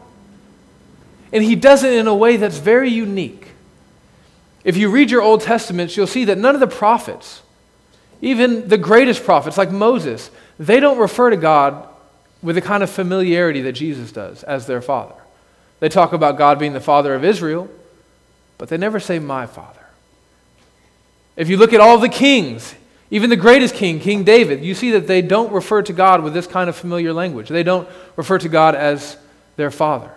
And 1.32 1.44
he 1.44 1.56
does 1.56 1.84
it 1.84 1.94
in 1.94 2.08
a 2.08 2.16
way 2.16 2.38
that's 2.38 2.58
very 2.58 2.90
unique. 2.90 3.50
If 4.64 4.78
you 4.78 4.90
read 4.90 5.12
your 5.12 5.22
Old 5.22 5.42
Testaments, 5.42 5.96
you'll 5.96 6.08
see 6.08 6.26
that 6.26 6.40
none 6.40 6.56
of 6.56 6.60
the 6.60 6.68
prophets, 6.68 7.44
even 8.20 8.68
the 8.68 8.80
greatest 8.80 9.24
prophets 9.24 9.60
like 9.60 9.72
Moses, 9.72 10.32
they 10.58 10.80
don't 10.80 10.98
refer 10.98 11.30
to 11.30 11.38
God 11.38 11.88
with 12.42 12.56
the 12.56 12.62
kind 12.62 12.82
of 12.82 12.90
familiarity 12.90 13.62
that 13.62 13.74
Jesus 13.74 14.12
does 14.12 14.42
as 14.42 14.66
their 14.66 14.82
Father. 14.82 15.14
They 15.82 15.90
talk 15.90 16.14
about 16.14 16.40
God 16.40 16.58
being 16.58 16.74
the 16.74 16.80
Father 16.80 17.14
of 17.14 17.24
Israel, 17.24 17.70
but 18.58 18.70
they 18.70 18.78
never 18.78 19.00
say, 19.00 19.20
My 19.20 19.46
Father. 19.46 19.85
If 21.36 21.50
you 21.50 21.58
look 21.58 21.74
at 21.74 21.82
all 21.82 21.98
the 21.98 22.10
kings, 22.10 22.76
even 23.12 23.30
the 23.30 23.36
greatest 23.36 23.76
king, 23.76 24.00
King 24.00 24.24
David, 24.24 24.64
you 24.64 24.74
see 24.74 24.92
that 24.92 25.08
they 25.08 25.22
don't 25.22 25.52
refer 25.52 25.82
to 25.84 25.94
God 25.94 26.24
with 26.24 26.34
this 26.34 26.48
kind 26.48 26.70
of 26.70 26.76
familiar 26.76 27.14
language. 27.14 27.50
They 27.50 27.64
don't 27.64 27.88
refer 28.16 28.38
to 28.40 28.50
God 28.50 28.76
as 28.76 29.18
their 29.56 29.72
father. 29.72 30.12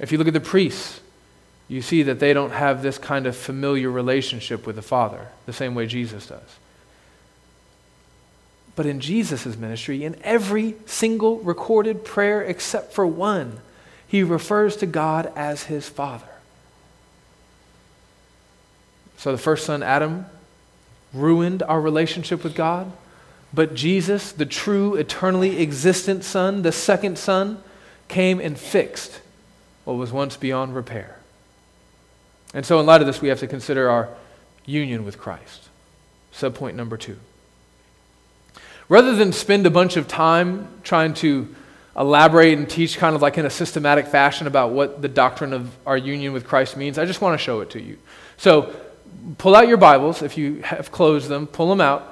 If 0.00 0.12
you 0.12 0.18
look 0.18 0.28
at 0.28 0.34
the 0.34 0.40
priests, 0.40 1.00
you 1.68 1.82
see 1.82 2.02
that 2.02 2.18
they 2.18 2.32
don't 2.32 2.50
have 2.50 2.82
this 2.82 2.98
kind 2.98 3.26
of 3.26 3.36
familiar 3.36 3.90
relationship 3.90 4.66
with 4.66 4.74
the 4.74 4.82
Father, 4.82 5.28
the 5.46 5.52
same 5.52 5.76
way 5.76 5.86
Jesus 5.86 6.26
does. 6.26 6.58
But 8.74 8.86
in 8.86 8.98
Jesus' 8.98 9.56
ministry, 9.56 10.04
in 10.04 10.16
every 10.24 10.74
single 10.86 11.38
recorded 11.38 12.04
prayer 12.04 12.42
except 12.42 12.92
for 12.92 13.06
one, 13.06 13.60
he 14.08 14.24
refers 14.24 14.76
to 14.78 14.86
God 14.86 15.32
as 15.36 15.64
his 15.64 15.88
Father. 15.88 16.29
So 19.20 19.32
the 19.32 19.38
first 19.38 19.66
son, 19.66 19.82
Adam, 19.82 20.24
ruined 21.12 21.62
our 21.62 21.78
relationship 21.78 22.42
with 22.42 22.54
God. 22.54 22.90
But 23.52 23.74
Jesus, 23.74 24.32
the 24.32 24.46
true, 24.46 24.94
eternally 24.94 25.60
existent 25.60 26.24
Son, 26.24 26.62
the 26.62 26.72
second 26.72 27.18
Son, 27.18 27.62
came 28.08 28.40
and 28.40 28.58
fixed 28.58 29.20
what 29.84 29.98
was 29.98 30.10
once 30.10 30.38
beyond 30.38 30.74
repair. 30.74 31.18
And 32.54 32.64
so, 32.64 32.80
in 32.80 32.86
light 32.86 33.02
of 33.02 33.06
this, 33.06 33.20
we 33.20 33.28
have 33.28 33.40
to 33.40 33.46
consider 33.46 33.90
our 33.90 34.08
union 34.64 35.04
with 35.04 35.18
Christ. 35.18 35.68
Subpoint 36.32 36.74
number 36.74 36.96
two. 36.96 37.18
Rather 38.88 39.14
than 39.14 39.34
spend 39.34 39.66
a 39.66 39.70
bunch 39.70 39.98
of 39.98 40.08
time 40.08 40.66
trying 40.82 41.12
to 41.14 41.54
elaborate 41.94 42.56
and 42.56 42.70
teach 42.70 42.96
kind 42.96 43.14
of 43.14 43.20
like 43.20 43.36
in 43.36 43.44
a 43.44 43.50
systematic 43.50 44.06
fashion 44.06 44.46
about 44.46 44.70
what 44.70 45.02
the 45.02 45.08
doctrine 45.08 45.52
of 45.52 45.76
our 45.86 45.98
union 45.98 46.32
with 46.32 46.46
Christ 46.46 46.74
means, 46.74 46.96
I 46.96 47.04
just 47.04 47.20
want 47.20 47.38
to 47.38 47.44
show 47.44 47.60
it 47.60 47.68
to 47.72 47.82
you. 47.82 47.98
So, 48.38 48.74
pull 49.38 49.54
out 49.54 49.68
your 49.68 49.76
Bibles 49.76 50.22
if 50.22 50.36
you 50.36 50.62
have 50.62 50.90
closed 50.92 51.28
them, 51.28 51.46
pull 51.46 51.68
them 51.68 51.80
out. 51.80 52.06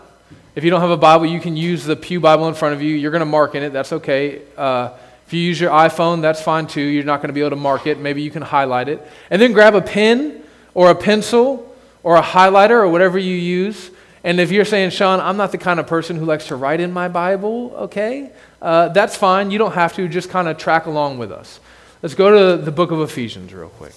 If 0.55 0.65
you 0.65 0.71
don't 0.71 0.81
have 0.81 0.91
a 0.91 0.97
Bible, 0.97 1.27
you 1.27 1.41
can 1.41 1.57
use 1.57 1.85
the 1.85 1.95
Pew 1.95 2.21
Bible 2.21 2.49
in 2.49 2.55
front 2.55 2.75
of 2.75 2.83
you. 2.83 2.95
You're 2.97 3.11
going 3.11 3.21
to 3.21 3.27
mark 3.27 3.55
in 3.55 3.63
it, 3.63 3.71
that's 3.73 3.93
okay. 3.93 4.43
Uh, 4.57 4.91
if 5.27 5.33
you 5.33 5.41
use 5.41 5.61
your 5.61 5.71
iPhone, 5.71 6.23
that's 6.23 6.41
fine 6.41 6.67
too. 6.67 6.81
You're 6.81 7.05
not 7.05 7.19
going 7.19 7.29
to 7.29 7.35
be 7.35 7.41
able 7.41 7.51
to 7.51 7.57
mark 7.57 7.87
it. 7.87 7.99
Maybe 7.99 8.23
you 8.23 8.31
can 8.31 8.41
highlight 8.41 8.89
it. 8.89 9.07
And 9.31 9.43
then 9.43 9.53
grab 9.53 9.75
a 9.75 9.83
pen 9.83 10.43
or 10.73 10.91
a 10.91 10.95
pencil 10.95 11.77
or 12.03 12.17
a 12.17 12.23
highlighter 12.23 12.71
or 12.71 12.89
whatever 12.89 13.19
you 13.19 13.35
use. 13.35 13.91
And 14.25 14.41
if 14.41 14.51
you're 14.51 14.65
saying, 14.65 14.91
Sean, 14.91 15.21
I'm 15.21 15.37
not 15.37 15.53
the 15.53 15.59
kind 15.59 15.79
of 15.79 15.87
person 15.87 16.17
who 16.17 16.25
likes 16.25 16.47
to 16.47 16.57
write 16.57 16.81
in 16.81 16.93
my 16.93 17.09
Bible, 17.09 17.73
okay, 17.77 18.31
uh, 18.63 18.89
that's 18.89 19.17
fine. 19.17 19.51
You 19.51 19.59
don't 19.59 19.75
have 19.75 19.95
to. 19.97 20.09
Just 20.09 20.31
kind 20.31 20.49
of 20.49 20.57
track 20.57 20.87
along 20.87 21.19
with 21.19 21.31
us. 21.31 21.61
Let's 22.03 22.15
go 22.15 22.57
to 22.57 22.63
the 22.63 22.73
book 22.73 22.91
of 22.91 23.01
Ephesians 23.01 23.53
real 23.53 23.69
quick. 23.69 23.93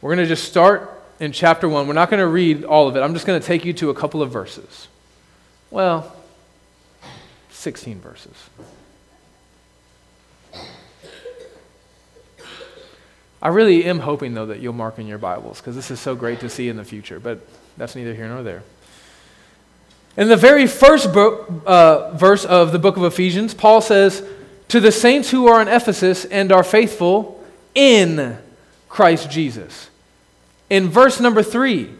We're 0.00 0.14
going 0.14 0.26
to 0.26 0.32
just 0.32 0.44
start 0.44 0.99
in 1.20 1.32
chapter 1.32 1.68
1. 1.68 1.86
We're 1.86 1.92
not 1.92 2.10
going 2.10 2.20
to 2.20 2.26
read 2.26 2.64
all 2.64 2.88
of 2.88 2.96
it. 2.96 3.00
I'm 3.00 3.12
just 3.12 3.26
going 3.26 3.40
to 3.40 3.46
take 3.46 3.64
you 3.64 3.72
to 3.74 3.90
a 3.90 3.94
couple 3.94 4.22
of 4.22 4.32
verses. 4.32 4.88
Well, 5.70 6.16
16 7.50 8.00
verses. 8.00 8.34
I 13.42 13.48
really 13.48 13.84
am 13.84 14.00
hoping, 14.00 14.34
though, 14.34 14.46
that 14.46 14.60
you'll 14.60 14.72
mark 14.72 14.98
in 14.98 15.06
your 15.06 15.18
Bibles 15.18 15.60
because 15.60 15.76
this 15.76 15.90
is 15.90 16.00
so 16.00 16.14
great 16.14 16.40
to 16.40 16.48
see 16.48 16.68
in 16.68 16.76
the 16.76 16.84
future, 16.84 17.20
but 17.20 17.46
that's 17.76 17.94
neither 17.94 18.14
here 18.14 18.28
nor 18.28 18.42
there. 18.42 18.62
In 20.16 20.28
the 20.28 20.36
very 20.36 20.66
first 20.66 21.12
book, 21.12 21.50
uh, 21.64 22.10
verse 22.12 22.44
of 22.44 22.72
the 22.72 22.78
book 22.78 22.96
of 22.96 23.04
Ephesians, 23.04 23.54
Paul 23.54 23.80
says, 23.80 24.22
To 24.68 24.80
the 24.80 24.92
saints 24.92 25.30
who 25.30 25.48
are 25.48 25.62
in 25.62 25.68
Ephesus 25.68 26.24
and 26.26 26.50
are 26.50 26.64
faithful 26.64 27.42
in 27.74 28.36
Christ 28.88 29.30
Jesus. 29.30 29.88
In 30.70 30.88
verse 30.88 31.20
number 31.20 31.42
three, 31.42 31.90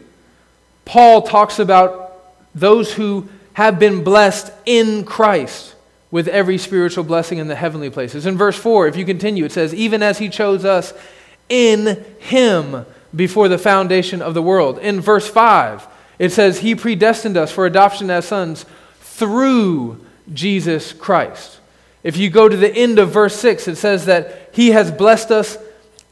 Paul 0.85 1.21
talks 1.21 1.59
about 1.59 2.23
those 2.55 2.93
who 2.93 3.29
have 3.53 3.77
been 3.77 4.03
blessed 4.03 4.51
in 4.65 5.03
Christ 5.03 5.75
with 6.09 6.27
every 6.27 6.57
spiritual 6.57 7.03
blessing 7.03 7.37
in 7.37 7.47
the 7.47 7.55
heavenly 7.55 7.89
places. 7.89 8.25
In 8.25 8.37
verse 8.37 8.57
4, 8.57 8.87
if 8.87 8.97
you 8.97 9.05
continue, 9.05 9.45
it 9.45 9.51
says, 9.51 9.73
Even 9.73 10.01
as 10.01 10.19
he 10.19 10.29
chose 10.29 10.65
us 10.65 10.93
in 11.47 12.05
him 12.19 12.85
before 13.15 13.47
the 13.47 13.57
foundation 13.57 14.21
of 14.21 14.33
the 14.33 14.41
world. 14.41 14.79
In 14.79 15.01
verse 15.01 15.27
5, 15.27 15.87
it 16.19 16.31
says, 16.31 16.59
He 16.59 16.75
predestined 16.75 17.37
us 17.37 17.51
for 17.51 17.65
adoption 17.65 18.09
as 18.09 18.25
sons 18.25 18.65
through 18.99 20.05
Jesus 20.33 20.93
Christ. 20.93 21.59
If 22.03 22.17
you 22.17 22.29
go 22.29 22.49
to 22.49 22.57
the 22.57 22.73
end 22.73 22.99
of 22.99 23.11
verse 23.11 23.35
6, 23.35 23.67
it 23.67 23.75
says 23.75 24.05
that 24.05 24.49
He 24.53 24.71
has 24.71 24.91
blessed 24.91 25.31
us 25.31 25.57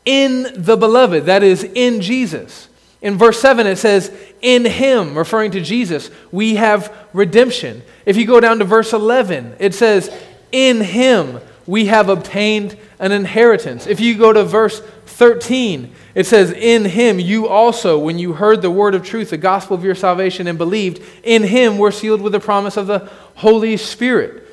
in 0.05 0.47
the 0.55 0.77
beloved, 0.77 1.25
that 1.25 1.43
is, 1.43 1.63
in 1.63 2.01
Jesus. 2.01 2.69
In 3.01 3.17
verse 3.17 3.39
7, 3.39 3.65
it 3.65 3.77
says, 3.77 4.12
In 4.41 4.65
him, 4.65 5.17
referring 5.17 5.51
to 5.51 5.62
Jesus, 5.62 6.09
we 6.31 6.55
have 6.55 6.93
redemption. 7.13 7.81
If 8.05 8.17
you 8.17 8.25
go 8.25 8.39
down 8.39 8.59
to 8.59 8.65
verse 8.65 8.93
11, 8.93 9.55
it 9.59 9.73
says, 9.73 10.13
In 10.51 10.81
him 10.81 11.39
we 11.65 11.85
have 11.85 12.09
obtained 12.09 12.77
an 12.99 13.12
inheritance. 13.12 13.88
If 13.88 13.99
you 13.99 14.17
go 14.17 14.33
to 14.33 14.43
verse 14.43 14.81
13, 15.05 15.93
it 16.15 16.25
says, 16.25 16.51
In 16.51 16.85
him 16.85 17.19
you 17.19 17.47
also, 17.47 17.97
when 17.97 18.19
you 18.19 18.33
heard 18.33 18.62
the 18.62 18.71
word 18.71 18.95
of 18.95 19.05
truth, 19.05 19.29
the 19.29 19.38
gospel 19.38 19.75
of 19.75 19.83
your 19.83 19.95
salvation, 19.95 20.47
and 20.47 20.57
believed, 20.57 21.01
in 21.23 21.43
him 21.43 21.77
were 21.77 21.91
sealed 21.91 22.21
with 22.21 22.33
the 22.33 22.39
promise 22.39 22.75
of 22.75 22.88
the 22.88 23.09
Holy 23.35 23.77
Spirit. 23.77 24.45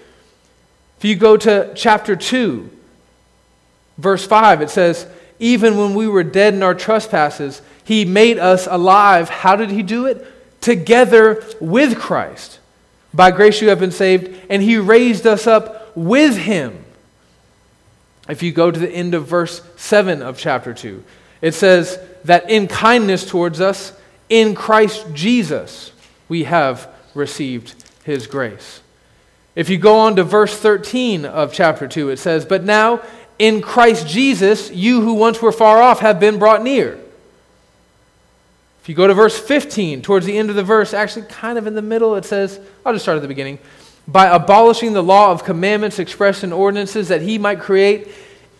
If 0.98 1.04
you 1.04 1.16
go 1.16 1.36
to 1.36 1.72
chapter 1.74 2.14
2, 2.14 2.70
verse 3.98 4.24
5, 4.24 4.62
it 4.62 4.70
says, 4.70 5.06
Even 5.38 5.76
when 5.76 5.94
we 5.94 6.08
were 6.08 6.24
dead 6.24 6.54
in 6.54 6.62
our 6.62 6.74
trespasses, 6.74 7.62
he 7.84 8.04
made 8.04 8.38
us 8.38 8.66
alive. 8.66 9.28
How 9.28 9.56
did 9.56 9.70
he 9.70 9.82
do 9.82 10.06
it? 10.06 10.26
Together 10.60 11.44
with 11.60 11.98
Christ. 11.98 12.58
By 13.12 13.30
grace 13.30 13.60
you 13.62 13.68
have 13.68 13.80
been 13.80 13.92
saved, 13.92 14.40
and 14.50 14.62
he 14.62 14.76
raised 14.76 15.26
us 15.26 15.46
up 15.46 15.96
with 15.96 16.36
him. 16.36 16.84
If 18.28 18.42
you 18.42 18.52
go 18.52 18.70
to 18.70 18.78
the 18.78 18.90
end 18.90 19.14
of 19.14 19.26
verse 19.26 19.62
7 19.76 20.22
of 20.22 20.36
chapter 20.38 20.74
2, 20.74 21.02
it 21.40 21.54
says 21.54 21.98
that 22.24 22.50
in 22.50 22.66
kindness 22.66 23.28
towards 23.28 23.60
us, 23.60 23.92
in 24.28 24.54
Christ 24.54 25.06
Jesus, 25.12 25.92
we 26.28 26.44
have 26.44 26.88
received 27.14 27.74
his 28.04 28.26
grace. 28.26 28.80
If 29.54 29.70
you 29.70 29.78
go 29.78 29.98
on 30.00 30.16
to 30.16 30.24
verse 30.24 30.58
13 30.58 31.24
of 31.24 31.52
chapter 31.52 31.88
2, 31.88 32.10
it 32.10 32.18
says, 32.18 32.44
But 32.44 32.64
now 32.64 33.02
in 33.38 33.60
Christ 33.60 34.06
Jesus, 34.06 34.70
you 34.70 35.00
who 35.00 35.14
once 35.14 35.40
were 35.42 35.52
far 35.52 35.82
off 35.82 36.00
have 36.00 36.18
been 36.18 36.38
brought 36.38 36.62
near. 36.62 36.98
If 38.82 38.88
you 38.88 38.94
go 38.94 39.06
to 39.06 39.14
verse 39.14 39.38
15, 39.38 40.02
towards 40.02 40.26
the 40.26 40.38
end 40.38 40.48
of 40.48 40.56
the 40.56 40.62
verse, 40.62 40.94
actually 40.94 41.26
kind 41.26 41.58
of 41.58 41.66
in 41.66 41.74
the 41.74 41.82
middle, 41.82 42.14
it 42.14 42.24
says, 42.24 42.60
I'll 42.84 42.92
just 42.92 43.04
start 43.04 43.16
at 43.16 43.22
the 43.22 43.28
beginning. 43.28 43.58
By 44.06 44.26
abolishing 44.26 44.92
the 44.92 45.02
law 45.02 45.32
of 45.32 45.42
commandments 45.42 45.98
expressed 45.98 46.44
in 46.44 46.52
ordinances, 46.52 47.08
that 47.08 47.20
he 47.20 47.36
might 47.36 47.58
create 47.58 48.08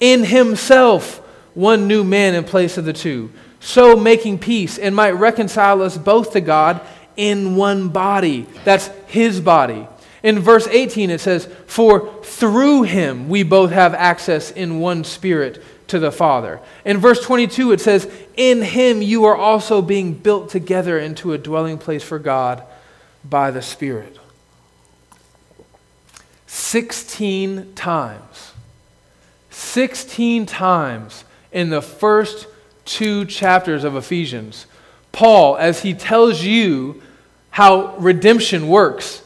in 0.01 0.25
himself 0.25 1.19
one 1.55 1.87
new 1.87 2.03
man 2.03 2.35
in 2.35 2.45
place 2.45 2.77
of 2.77 2.85
the 2.85 2.93
two, 2.93 3.31
so 3.61 3.97
making 3.97 4.39
peace 4.39 4.79
and 4.79 4.95
might 4.95 5.13
reconcile 5.13 5.81
us 5.81 5.97
both 5.97 6.33
to 6.33 6.41
God 6.41 6.81
in 7.17 7.57
one 7.57 7.89
body. 7.89 8.47
That's 8.65 8.89
his 9.07 9.41
body. 9.41 9.87
In 10.23 10.39
verse 10.41 10.67
18, 10.67 11.11
it 11.11 11.21
says, 11.21 11.47
For 11.67 12.23
through 12.23 12.83
him 12.83 13.29
we 13.29 13.43
both 13.43 13.71
have 13.71 13.95
access 13.95 14.51
in 14.51 14.81
one 14.81 15.05
spirit 15.05 15.63
to 15.89 15.99
the 15.99 16.11
Father. 16.11 16.61
In 16.85 16.99
verse 16.99 17.23
22, 17.25 17.73
it 17.73 17.81
says, 17.81 18.11
In 18.37 18.63
him 18.63 19.03
you 19.03 19.25
are 19.25 19.37
also 19.37 19.83
being 19.83 20.15
built 20.15 20.51
together 20.51 20.99
into 20.99 21.33
a 21.33 21.39
dwelling 21.39 21.79
place 21.79 22.03
for 22.03 22.19
God 22.19 22.63
by 23.25 23.51
the 23.51 23.63
Spirit. 23.63 24.19
16 26.47 27.75
times. 27.75 28.53
16 29.51 30.47
times 30.47 31.25
in 31.53 31.71
the 31.71 31.83
first 31.83 32.47
two 32.85 33.25
chapters 33.25 33.85
of 33.85 33.97
Ephesians, 33.97 34.67
Paul, 35.13 35.57
as 35.57 35.83
he 35.83 35.95
tells 35.95 36.43
you 36.43 37.03
how 37.51 37.97
redemption 37.97 38.69
works, 38.69 39.23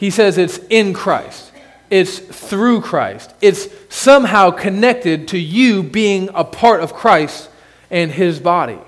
he 0.00 0.08
says 0.08 0.38
it's 0.38 0.58
in 0.70 0.94
Christ, 0.94 1.52
it's 1.90 2.18
through 2.18 2.80
Christ, 2.80 3.34
it's 3.42 3.68
somehow 3.90 4.50
connected 4.50 5.28
to 5.28 5.38
you 5.38 5.82
being 5.82 6.30
a 6.34 6.42
part 6.42 6.80
of 6.80 6.94
Christ 6.94 7.50
and 7.90 8.10
his 8.10 8.40
body. 8.40 8.78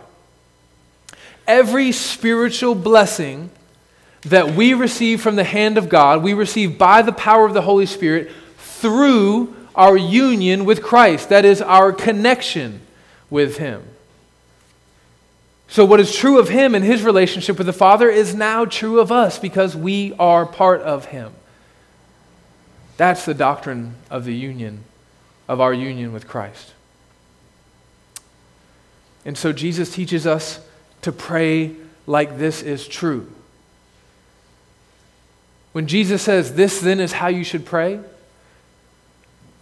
Every 1.47 1.93
spiritual 1.93 2.75
blessing 2.75 3.51
that 4.23 4.53
we 4.55 4.73
receive 4.73 5.21
from 5.21 5.37
the 5.37 5.45
hand 5.45 5.77
of 5.77 5.91
God, 5.91 6.23
we 6.23 6.33
receive 6.33 6.79
by 6.79 7.03
the 7.03 7.13
power 7.13 7.45
of 7.45 7.53
the 7.53 7.61
Holy 7.61 7.85
Spirit 7.85 8.31
through 8.57 9.55
our 9.75 9.99
union 9.99 10.65
with 10.65 10.83
Christ. 10.83 11.29
That 11.29 11.45
is 11.45 11.61
our 11.61 11.93
connection 11.93 12.81
with 13.29 13.59
Him. 13.59 13.83
So, 15.73 15.87
what 15.87 16.01
is 16.01 16.15
true 16.15 16.39
of 16.39 16.51
Him 16.51 16.75
and 16.75 16.85
His 16.85 17.03
relationship 17.03 17.57
with 17.57 17.67
the 17.67 17.73
Father 17.73 18.11
is 18.11 18.35
now 18.35 18.67
true 18.67 19.01
of 19.01 19.11
us 19.11 19.39
because 19.39 19.75
we 19.75 20.13
are 20.19 20.45
part 20.45 20.83
of 20.83 21.07
Him. 21.07 21.33
That's 22.99 23.25
the 23.25 23.33
doctrine 23.33 23.95
of 24.11 24.27
the 24.27 24.35
union, 24.35 24.85
of 25.49 25.63
our 25.63 25.73
union 25.73 26.13
with 26.13 26.29
Christ. 26.29 26.75
And 29.25 29.39
so, 29.39 29.51
Jesus 29.51 29.95
teaches 29.95 30.27
us 30.27 30.61
to 31.01 31.11
pray 31.11 31.75
like 32.07 32.37
this 32.37 32.61
is 32.61 32.87
true. 32.87 33.33
When 35.73 35.87
Jesus 35.87 36.21
says, 36.21 36.53
This 36.55 36.83
then 36.83 37.01
is 37.01 37.13
how 37.13 37.29
you 37.29 37.45
should 37.45 37.65
pray, 37.65 37.99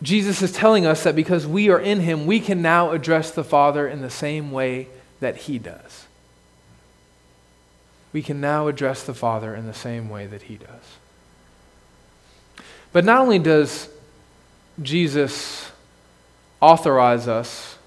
Jesus 0.02 0.42
is 0.42 0.50
telling 0.50 0.86
us 0.86 1.04
that 1.04 1.14
because 1.14 1.46
we 1.46 1.68
are 1.68 1.78
in 1.78 2.00
him, 2.00 2.26
we 2.26 2.40
can 2.40 2.62
now 2.62 2.90
address 2.90 3.30
the 3.30 3.44
Father 3.44 3.86
in 3.86 4.00
the 4.00 4.10
same 4.10 4.50
way 4.50 4.88
that 5.20 5.36
he 5.36 5.58
does. 5.58 6.06
We 8.12 8.22
can 8.22 8.40
now 8.40 8.66
address 8.66 9.04
the 9.04 9.14
Father 9.14 9.54
in 9.54 9.66
the 9.66 9.74
same 9.74 10.08
way 10.08 10.26
that 10.26 10.42
he 10.42 10.56
does. 10.56 10.98
But 12.92 13.04
not 13.04 13.20
only 13.20 13.38
does 13.38 13.88
Jesus 14.82 15.70
authorize 16.60 17.28
us 17.28 17.78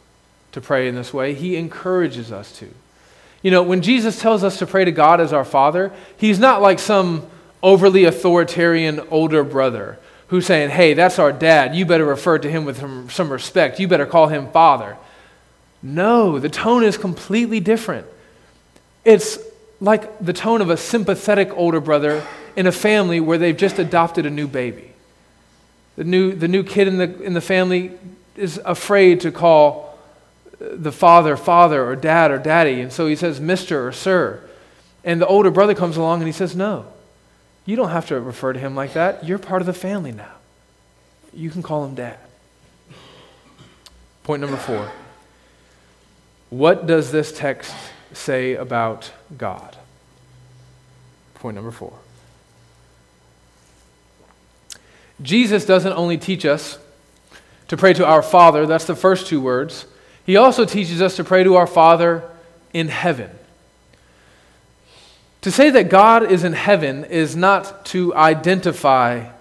to 0.53 0.61
pray 0.61 0.87
in 0.87 0.95
this 0.95 1.13
way, 1.13 1.33
he 1.33 1.57
encourages 1.57 2.31
us 2.31 2.57
to. 2.59 2.69
You 3.41 3.51
know, 3.51 3.63
when 3.63 3.81
Jesus 3.81 4.21
tells 4.21 4.43
us 4.43 4.59
to 4.59 4.65
pray 4.65 4.85
to 4.85 4.91
God 4.91 5.19
as 5.19 5.33
our 5.33 5.43
Father, 5.43 5.91
he's 6.15 6.39
not 6.39 6.61
like 6.61 6.79
some 6.79 7.27
overly 7.61 8.05
authoritarian 8.05 9.01
older 9.11 9.43
brother 9.43 9.99
who's 10.27 10.45
saying, 10.45 10.69
hey, 10.69 10.93
that's 10.93 11.19
our 11.19 11.33
dad. 11.33 11.75
You 11.75 11.85
better 11.85 12.05
refer 12.05 12.39
to 12.39 12.49
him 12.49 12.63
with 12.63 13.11
some 13.11 13.31
respect. 13.31 13.79
You 13.79 13.87
better 13.87 14.05
call 14.05 14.27
him 14.27 14.49
father. 14.51 14.97
No, 15.83 16.39
the 16.39 16.49
tone 16.49 16.83
is 16.83 16.97
completely 16.97 17.59
different. 17.59 18.07
It's 19.03 19.37
like 19.81 20.17
the 20.19 20.31
tone 20.31 20.61
of 20.61 20.69
a 20.69 20.77
sympathetic 20.77 21.51
older 21.55 21.81
brother 21.81 22.25
in 22.55 22.67
a 22.67 22.71
family 22.71 23.19
where 23.19 23.37
they've 23.37 23.57
just 23.57 23.79
adopted 23.79 24.25
a 24.25 24.29
new 24.29 24.47
baby. 24.47 24.93
The 25.97 26.05
new, 26.05 26.33
the 26.33 26.47
new 26.47 26.63
kid 26.63 26.87
in 26.87 26.97
the, 26.97 27.21
in 27.21 27.33
the 27.33 27.41
family 27.41 27.91
is 28.37 28.61
afraid 28.63 29.19
to 29.21 29.31
call 29.31 29.99
the 30.57 30.91
father 30.91 31.35
father 31.35 31.83
or 31.83 31.95
dad 31.97 32.31
or 32.31 32.37
daddy, 32.37 32.79
and 32.79 32.91
so 32.91 33.05
he 33.07 33.17
says 33.17 33.41
Mr. 33.41 33.87
or 33.87 33.91
Sir. 33.91 34.41
And 35.03 35.19
the 35.19 35.27
older 35.27 35.51
brother 35.51 35.75
comes 35.75 35.97
along 35.97 36.21
and 36.21 36.27
he 36.27 36.31
says, 36.31 36.55
No, 36.55 36.85
you 37.65 37.75
don't 37.75 37.89
have 37.89 38.07
to 38.07 38.19
refer 38.21 38.53
to 38.53 38.59
him 38.59 38.73
like 38.73 38.93
that. 38.93 39.25
You're 39.25 39.37
part 39.39 39.61
of 39.61 39.65
the 39.65 39.73
family 39.73 40.13
now. 40.13 40.31
You 41.33 41.49
can 41.49 41.61
call 41.61 41.83
him 41.83 41.95
dad. 41.95 42.17
Point 44.23 44.41
number 44.41 44.55
four. 44.55 44.89
What 46.53 46.85
does 46.85 47.11
this 47.11 47.31
text 47.31 47.73
say 48.13 48.53
about 48.53 49.11
God? 49.35 49.75
Point 51.33 51.55
number 51.55 51.71
four. 51.71 51.93
Jesus 55.19 55.65
doesn't 55.65 55.93
only 55.93 56.19
teach 56.19 56.45
us 56.45 56.77
to 57.69 57.75
pray 57.75 57.93
to 57.93 58.05
our 58.05 58.21
Father, 58.21 58.67
that's 58.67 58.85
the 58.85 58.95
first 58.95 59.25
two 59.25 59.41
words. 59.41 59.87
He 60.27 60.37
also 60.37 60.63
teaches 60.63 61.01
us 61.01 61.15
to 61.15 61.23
pray 61.23 61.43
to 61.43 61.55
our 61.55 61.65
Father 61.65 62.23
in 62.71 62.87
heaven. 62.87 63.31
To 65.41 65.49
say 65.49 65.71
that 65.71 65.89
God 65.89 66.31
is 66.31 66.43
in 66.43 66.53
heaven 66.53 67.03
is 67.05 67.35
not 67.35 67.83
to 67.87 68.13
identify 68.13 69.31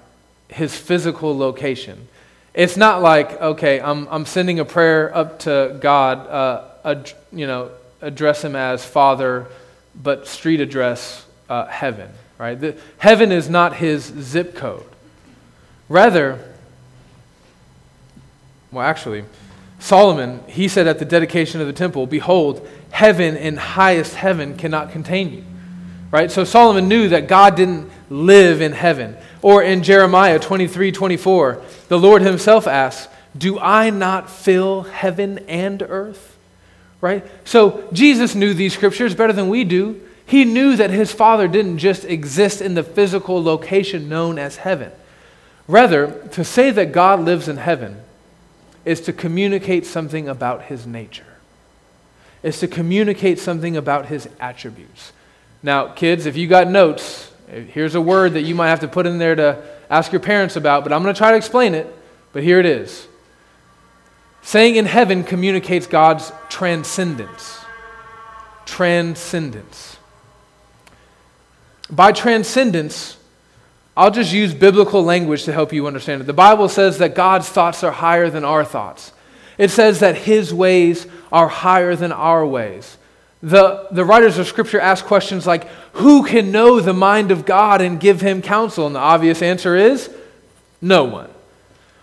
his 0.48 0.75
physical 0.75 1.37
location. 1.37 2.09
It's 2.55 2.79
not 2.79 3.03
like, 3.03 3.38
okay, 3.38 3.83
I'm, 3.83 4.09
I'm 4.11 4.25
sending 4.25 4.61
a 4.61 4.64
prayer 4.64 5.14
up 5.14 5.40
to 5.40 5.77
God, 5.79 6.27
uh, 6.27 6.68
ad, 6.85 7.12
you 7.33 7.47
know, 7.47 7.71
address 8.01 8.45
him 8.45 8.57
as 8.57 8.85
Father, 8.85 9.47
but 9.95 10.27
street 10.27 10.61
address 10.61 11.27
uh, 11.49 11.66
heaven, 11.66 12.11
right? 12.38 12.59
The, 12.59 12.77
heaven 12.99 13.33
is 13.33 13.49
not 13.49 13.77
his 13.77 14.05
zip 14.05 14.55
code. 14.55 14.85
Rather, 15.88 16.38
well, 18.71 18.85
actually, 18.85 19.25
Solomon, 19.79 20.40
he 20.47 20.68
said 20.68 20.87
at 20.87 20.99
the 20.99 21.05
dedication 21.05 21.61
of 21.61 21.66
the 21.66 21.73
temple, 21.73 22.07
Behold, 22.07 22.66
heaven 22.90 23.37
and 23.37 23.59
highest 23.59 24.14
heaven 24.14 24.57
cannot 24.57 24.92
contain 24.92 25.33
you 25.33 25.45
right? 26.12 26.31
So 26.31 26.45
Solomon 26.45 26.87
knew 26.87 27.09
that 27.09 27.27
God 27.27 27.57
didn't 27.57 27.90
live 28.09 28.61
in 28.61 28.71
heaven. 28.71 29.16
Or 29.40 29.64
in 29.64 29.83
Jeremiah 29.83 30.38
23 30.38 30.92
24, 30.92 31.61
the 31.88 31.99
Lord 31.99 32.23
himself 32.23 32.68
asks, 32.68 33.12
Do 33.37 33.59
I 33.59 33.90
not 33.90 34.31
fill 34.31 34.83
heaven 34.83 35.38
and 35.49 35.83
earth? 35.83 36.32
Right? 37.03 37.27
So 37.45 37.87
Jesus 37.93 38.35
knew 38.35 38.55
these 38.55 38.73
scriptures 38.73 39.15
better 39.15 39.35
than 39.35 39.51
we 39.51 39.65
do. 39.65 40.01
He 40.25 40.47
knew 40.47 40.77
that 40.77 40.91
his 40.91 41.12
Father 41.12 41.49
didn't 41.49 41.79
just 41.79 42.05
exist 42.05 42.62
in 42.62 42.73
the 42.75 42.85
physical 42.85 43.43
location 43.43 44.09
known 44.09 44.38
as 44.38 44.57
heaven. 44.57 44.93
Rather, 45.67 46.27
to 46.29 46.45
say 46.45 46.71
that 46.71 46.93
God 46.93 47.21
lives 47.21 47.49
in 47.49 47.57
heaven 47.59 48.01
is 48.85 49.01
to 49.03 49.12
communicate 49.12 49.85
something 49.85 50.29
about 50.29 50.62
his 50.62 50.87
nature, 50.87 51.37
is 52.43 52.61
to 52.61 52.69
communicate 52.69 53.38
something 53.38 53.77
about 53.77 54.07
his 54.07 54.29
attributes. 54.41 55.12
Now, 55.62 55.88
kids, 55.88 56.27
if 56.27 56.37
you 56.37 56.47
got 56.47 56.69
notes, 56.69 57.33
here's 57.49 57.95
a 57.95 58.01
word 58.01 58.35
that 58.35 58.43
you 58.43 58.55
might 58.55 58.69
have 58.69 58.81
to 58.81 58.88
put 58.88 59.07
in 59.07 59.19
there 59.19 59.35
to 59.35 59.62
ask 59.91 60.12
your 60.12 60.21
parents 60.21 60.57
about, 60.57 60.85
but 60.85 60.93
I'm 60.93 61.03
going 61.03 61.15
to 61.15 61.19
try 61.19 61.33
to 61.33 61.37
explain 61.37 61.75
it. 61.75 61.93
But 62.33 62.43
here 62.43 62.59
it 62.59 62.67
is. 62.67 63.07
Saying 64.42 64.76
in 64.76 64.87
heaven 64.87 65.24
communicates 65.24 65.87
God's 65.87 66.33
transcendence. 66.48 67.61
Transcendence. 68.66 69.96
By 71.90 72.12
transcendence, 72.12 73.16
I'll 73.96 74.11
just 74.11 74.33
use 74.33 74.55
biblical 74.55 75.05
language 75.05 75.44
to 75.44 75.52
help 75.52 75.72
you 75.72 75.87
understand 75.87 76.22
it. 76.22 76.24
The 76.24 76.33
Bible 76.33 76.68
says 76.68 76.98
that 76.98 77.14
God's 77.14 77.48
thoughts 77.48 77.85
are 77.85 77.92
higher 77.92 78.31
than 78.31 78.44
our 78.44 78.64
thoughts. 78.64 79.12
It 79.59 79.70
says 79.70 80.00
that 80.00 80.16
his 80.16 80.52
ways 80.52 81.07
are 81.31 81.48
higher 81.48 81.94
than 81.94 82.11
our 82.11 82.44
ways. 82.44 82.96
The, 83.42 83.88
the 83.90 84.05
writers 84.05 84.38
of 84.38 84.46
Scripture 84.46 84.81
ask 84.81 85.05
questions 85.05 85.46
like, 85.46 85.68
Who 85.94 86.24
can 86.24 86.52
know 86.52 86.81
the 86.81 86.94
mind 86.94 87.31
of 87.31 87.44
God 87.44 87.81
and 87.81 88.00
give 88.00 88.20
him 88.20 88.40
counsel? 88.40 88.87
And 88.87 88.94
the 88.94 89.00
obvious 89.00 89.42
answer 89.42 89.76
is, 89.76 90.09
No 90.81 91.05
one. 91.05 91.32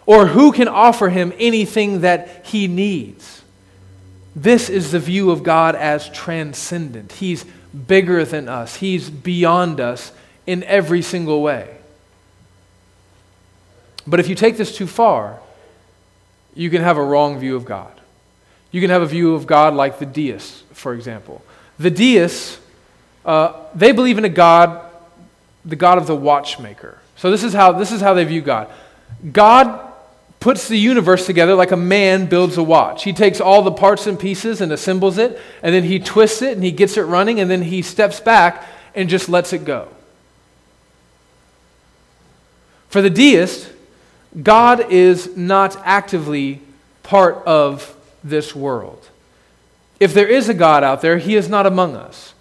Or 0.09 0.25
who 0.25 0.51
can 0.51 0.67
offer 0.67 1.09
him 1.09 1.31
anything 1.37 2.01
that 2.01 2.43
he 2.43 2.67
needs? 2.67 3.43
This 4.35 4.67
is 4.67 4.91
the 4.91 4.97
view 4.97 5.29
of 5.29 5.43
God 5.43 5.75
as 5.75 6.09
transcendent. 6.09 7.11
He's 7.11 7.45
bigger 7.85 8.25
than 8.25 8.49
us, 8.49 8.77
He's 8.77 9.07
beyond 9.07 9.79
us 9.79 10.11
in 10.47 10.63
every 10.63 11.03
single 11.03 11.43
way. 11.43 11.77
But 14.07 14.19
if 14.19 14.27
you 14.27 14.33
take 14.33 14.57
this 14.57 14.75
too 14.75 14.87
far, 14.87 15.39
you 16.55 16.71
can 16.71 16.81
have 16.81 16.97
a 16.97 17.03
wrong 17.03 17.37
view 17.37 17.55
of 17.55 17.65
God. 17.65 17.91
You 18.71 18.81
can 18.81 18.89
have 18.89 19.03
a 19.03 19.05
view 19.05 19.35
of 19.35 19.45
God 19.45 19.75
like 19.75 19.99
the 19.99 20.07
deists, 20.07 20.63
for 20.71 20.95
example. 20.95 21.43
The 21.77 21.91
deists, 21.91 22.59
uh, 23.23 23.53
they 23.75 23.91
believe 23.91 24.17
in 24.17 24.25
a 24.25 24.29
God, 24.29 24.89
the 25.63 25.75
God 25.75 25.99
of 25.99 26.07
the 26.07 26.15
watchmaker. 26.15 26.97
So 27.15 27.29
this 27.29 27.43
is 27.43 27.53
how 27.53 27.73
this 27.73 27.91
is 27.91 28.01
how 28.01 28.15
they 28.15 28.23
view 28.23 28.41
God. 28.41 28.71
God 29.31 29.85
puts 30.39 30.67
the 30.67 30.77
universe 30.77 31.25
together 31.25 31.53
like 31.53 31.71
a 31.71 31.77
man 31.77 32.25
builds 32.25 32.57
a 32.57 32.63
watch. 32.63 33.03
He 33.03 33.13
takes 33.13 33.41
all 33.41 33.61
the 33.61 33.71
parts 33.71 34.07
and 34.07 34.19
pieces 34.19 34.61
and 34.61 34.71
assembles 34.71 35.17
it, 35.17 35.39
and 35.61 35.75
then 35.75 35.83
he 35.83 35.99
twists 35.99 36.41
it 36.41 36.53
and 36.53 36.63
he 36.63 36.71
gets 36.71 36.97
it 36.97 37.03
running, 37.03 37.39
and 37.39 37.51
then 37.51 37.61
he 37.63 37.81
steps 37.81 38.19
back 38.19 38.65
and 38.95 39.09
just 39.09 39.27
lets 39.27 39.51
it 39.53 39.65
go. 39.65 39.89
For 42.87 43.01
the 43.01 43.09
deist, 43.09 43.69
God 44.41 44.91
is 44.91 45.35
not 45.35 45.75
actively 45.85 46.61
part 47.03 47.43
of 47.45 47.95
this 48.23 48.55
world. 48.55 49.09
If 49.99 50.13
there 50.13 50.27
is 50.27 50.47
a 50.47 50.53
God 50.53 50.83
out 50.83 51.01
there, 51.01 51.17
he 51.17 51.35
is 51.35 51.49
not 51.49 51.65
among 51.65 51.95
us. 51.95 52.33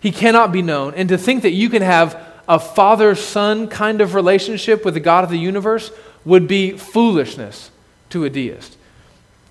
He 0.00 0.12
cannot 0.12 0.52
be 0.52 0.62
known. 0.62 0.94
And 0.94 1.08
to 1.08 1.18
think 1.18 1.42
that 1.42 1.52
you 1.52 1.70
can 1.70 1.82
have 1.82 2.20
a 2.48 2.58
father 2.58 3.14
son 3.14 3.68
kind 3.68 4.00
of 4.00 4.14
relationship 4.14 4.84
with 4.84 4.94
the 4.94 5.00
God 5.00 5.24
of 5.24 5.30
the 5.30 5.38
universe 5.38 5.90
would 6.24 6.46
be 6.46 6.72
foolishness 6.72 7.70
to 8.10 8.24
a 8.24 8.30
deist. 8.30 8.76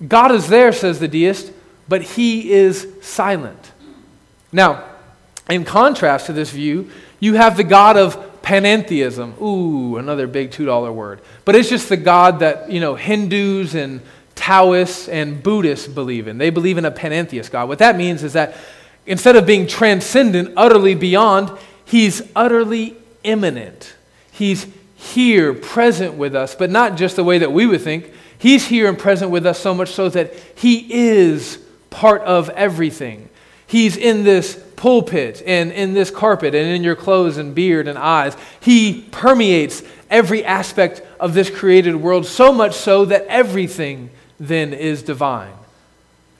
God 0.08 0.32
is 0.32 0.48
there, 0.48 0.72
says 0.72 1.00
the 1.00 1.08
deist, 1.08 1.52
but 1.88 2.02
he 2.02 2.52
is 2.52 2.88
silent. 3.02 3.72
Now, 4.52 4.86
in 5.50 5.66
contrast 5.66 6.28
to 6.28 6.34
this 6.34 6.52
view, 6.52 6.90
you 7.20 7.34
have 7.34 7.58
the 7.58 7.64
God 7.64 7.98
of 7.98 8.42
panentheism. 8.42 9.40
Ooh, 9.42 9.98
another 9.98 10.28
big 10.28 10.52
$2 10.52 10.94
word. 10.94 11.22
But 11.46 11.56
it's 11.56 11.70
just 11.70 11.90
the 11.90 11.98
God 11.98 12.40
that, 12.40 12.72
you 12.72 12.80
know, 12.80 12.96
Hindus 12.96 13.76
and 13.76 14.02
Taoists 14.36 15.10
and 15.10 15.44
Buddhists 15.44 15.88
believe 15.88 16.28
in. 16.28 16.38
They 16.38 16.50
believe 16.50 16.78
in 16.78 16.86
a 16.86 16.92
panentheist 16.92 17.52
God. 17.52 17.68
What 17.68 17.80
that 17.80 17.98
means 17.98 18.24
is 18.24 18.34
that 18.34 18.56
instead 19.06 19.36
of 19.36 19.46
being 19.46 19.68
transcendent, 19.68 20.54
utterly 20.56 20.96
beyond, 20.96 21.52
he's 21.84 22.22
utterly 22.36 22.96
immanent. 23.24 23.96
He's 24.32 24.66
here, 25.00 25.54
present 25.54 26.16
with 26.16 26.36
us, 26.36 26.56
but 26.56 26.70
not 26.70 26.98
just 26.98 27.16
the 27.16 27.24
way 27.24 27.38
that 27.38 27.54
we 27.54 27.66
would 27.66 27.80
think. 27.80 28.12
He's 28.38 28.68
here 28.68 28.90
and 28.90 29.00
present 29.00 29.32
with 29.32 29.46
us 29.46 29.58
so 29.58 29.74
much 29.74 29.92
so 29.92 30.10
that 30.10 30.34
he 30.56 30.94
is 30.94 31.58
part 31.90 32.22
of 32.24 32.50
everything. 32.50 33.30
He's 33.66 33.96
in 33.96 34.26
this 34.26 34.62
pulpit 34.76 35.42
and 35.46 35.72
in 35.72 35.94
this 35.94 36.12
carpet 36.12 36.54
and 36.54 36.68
in 36.68 36.84
your 36.84 36.98
clothes 36.98 37.38
and 37.38 37.56
beard 37.56 37.88
and 37.88 37.98
eyes. 37.98 38.36
He 38.60 39.08
permeates 39.12 39.84
every 40.10 40.44
aspect 40.44 41.02
of 41.18 41.34
this 41.34 41.50
created 41.50 41.96
world 41.96 42.26
so 42.26 42.52
much 42.52 42.76
so 42.76 43.06
that 43.06 43.26
everything 43.28 44.10
then 44.38 44.74
is 44.74 45.02
divine. 45.02 45.54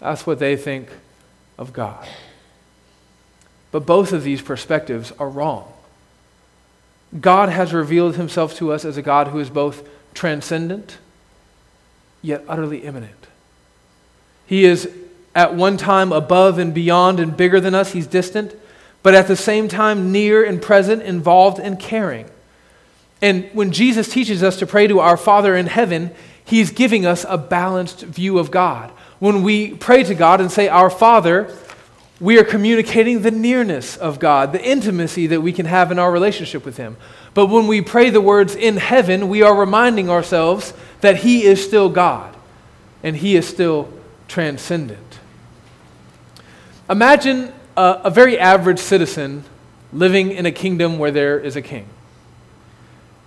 That's 0.02 0.28
what 0.28 0.40
they 0.40 0.58
think 0.58 0.90
of 1.58 1.72
God. 1.72 2.06
But 3.72 3.86
both 3.86 4.12
of 4.12 4.24
these 4.24 4.42
perspectives 4.42 5.14
are 5.18 5.30
wrong. 5.30 5.72
God 7.20 7.50
has 7.50 7.74
revealed 7.74 8.16
himself 8.16 8.56
to 8.58 8.72
us 8.72 8.86
as 8.86 8.98
a 8.98 9.02
God 9.02 9.30
who 9.30 9.40
is 9.40 9.50
both 9.50 9.88
transcendent 10.14 10.98
yet 12.22 12.44
utterly 12.48 12.80
immanent. 12.80 13.28
He 14.46 14.66
is 14.66 14.90
at 15.34 15.56
one 15.56 15.78
time 15.78 16.12
above 16.12 16.58
and 16.60 16.74
beyond 16.74 17.20
and 17.20 17.36
bigger 17.36 17.60
than 17.60 17.76
us, 17.76 17.92
he's 17.92 18.08
distant, 18.08 18.56
but 19.04 19.14
at 19.14 19.28
the 19.28 19.36
same 19.36 19.68
time 19.68 20.12
near 20.12 20.44
and 20.44 20.62
present, 20.62 21.02
involved 21.04 21.60
and 21.60 21.80
caring. 21.80 22.30
And 23.22 23.50
when 23.54 23.72
Jesus 23.72 24.12
teaches 24.12 24.44
us 24.44 24.58
to 24.60 24.68
pray 24.68 24.88
to 24.88 25.00
our 25.00 25.18
Father 25.18 25.56
in 25.56 25.68
heaven, 25.68 26.12
He's 26.44 26.72
giving 26.72 27.06
us 27.06 27.26
a 27.30 27.38
balanced 27.38 28.02
view 28.02 28.40
of 28.40 28.50
God. 28.50 28.92
When 29.20 29.44
we 29.44 29.76
pray 29.76 30.04
to 30.04 30.16
God 30.16 30.42
and 30.42 30.52
say, 30.52 30.68
Our 30.68 30.90
Father, 30.90 31.54
we 32.20 32.38
are 32.38 32.44
communicating 32.44 33.22
the 33.22 33.32
nearness 33.32 33.96
of 33.96 34.20
God, 34.20 34.52
the 34.52 34.64
intimacy 34.64 35.28
that 35.28 35.42
we 35.42 35.54
can 35.54 35.66
have 35.66 35.92
in 35.92 36.00
our 36.00 36.12
relationship 36.12 36.66
with 36.66 36.78
Him. 36.78 36.98
But 37.34 37.48
when 37.48 37.68
we 37.68 37.82
pray 37.82 38.10
the 38.10 38.22
words 38.22 38.56
in 38.56 38.78
heaven, 38.78 39.30
we 39.30 39.42
are 39.42 39.56
reminding 39.56 40.10
ourselves 40.10 40.74
that 41.02 41.18
He 41.18 41.44
is 41.44 41.64
still 41.64 41.90
God 41.90 42.36
and 43.04 43.16
He 43.16 43.36
is 43.36 43.48
still 43.48 43.92
transcendent. 44.28 45.20
Imagine 46.90 47.54
a, 47.78 48.02
a 48.06 48.10
very 48.10 48.38
average 48.38 48.80
citizen 48.80 49.46
living 49.94 50.32
in 50.32 50.46
a 50.46 50.52
kingdom 50.52 51.00
where 51.00 51.12
there 51.12 51.40
is 51.40 51.56
a 51.56 51.62
king. 51.62 51.88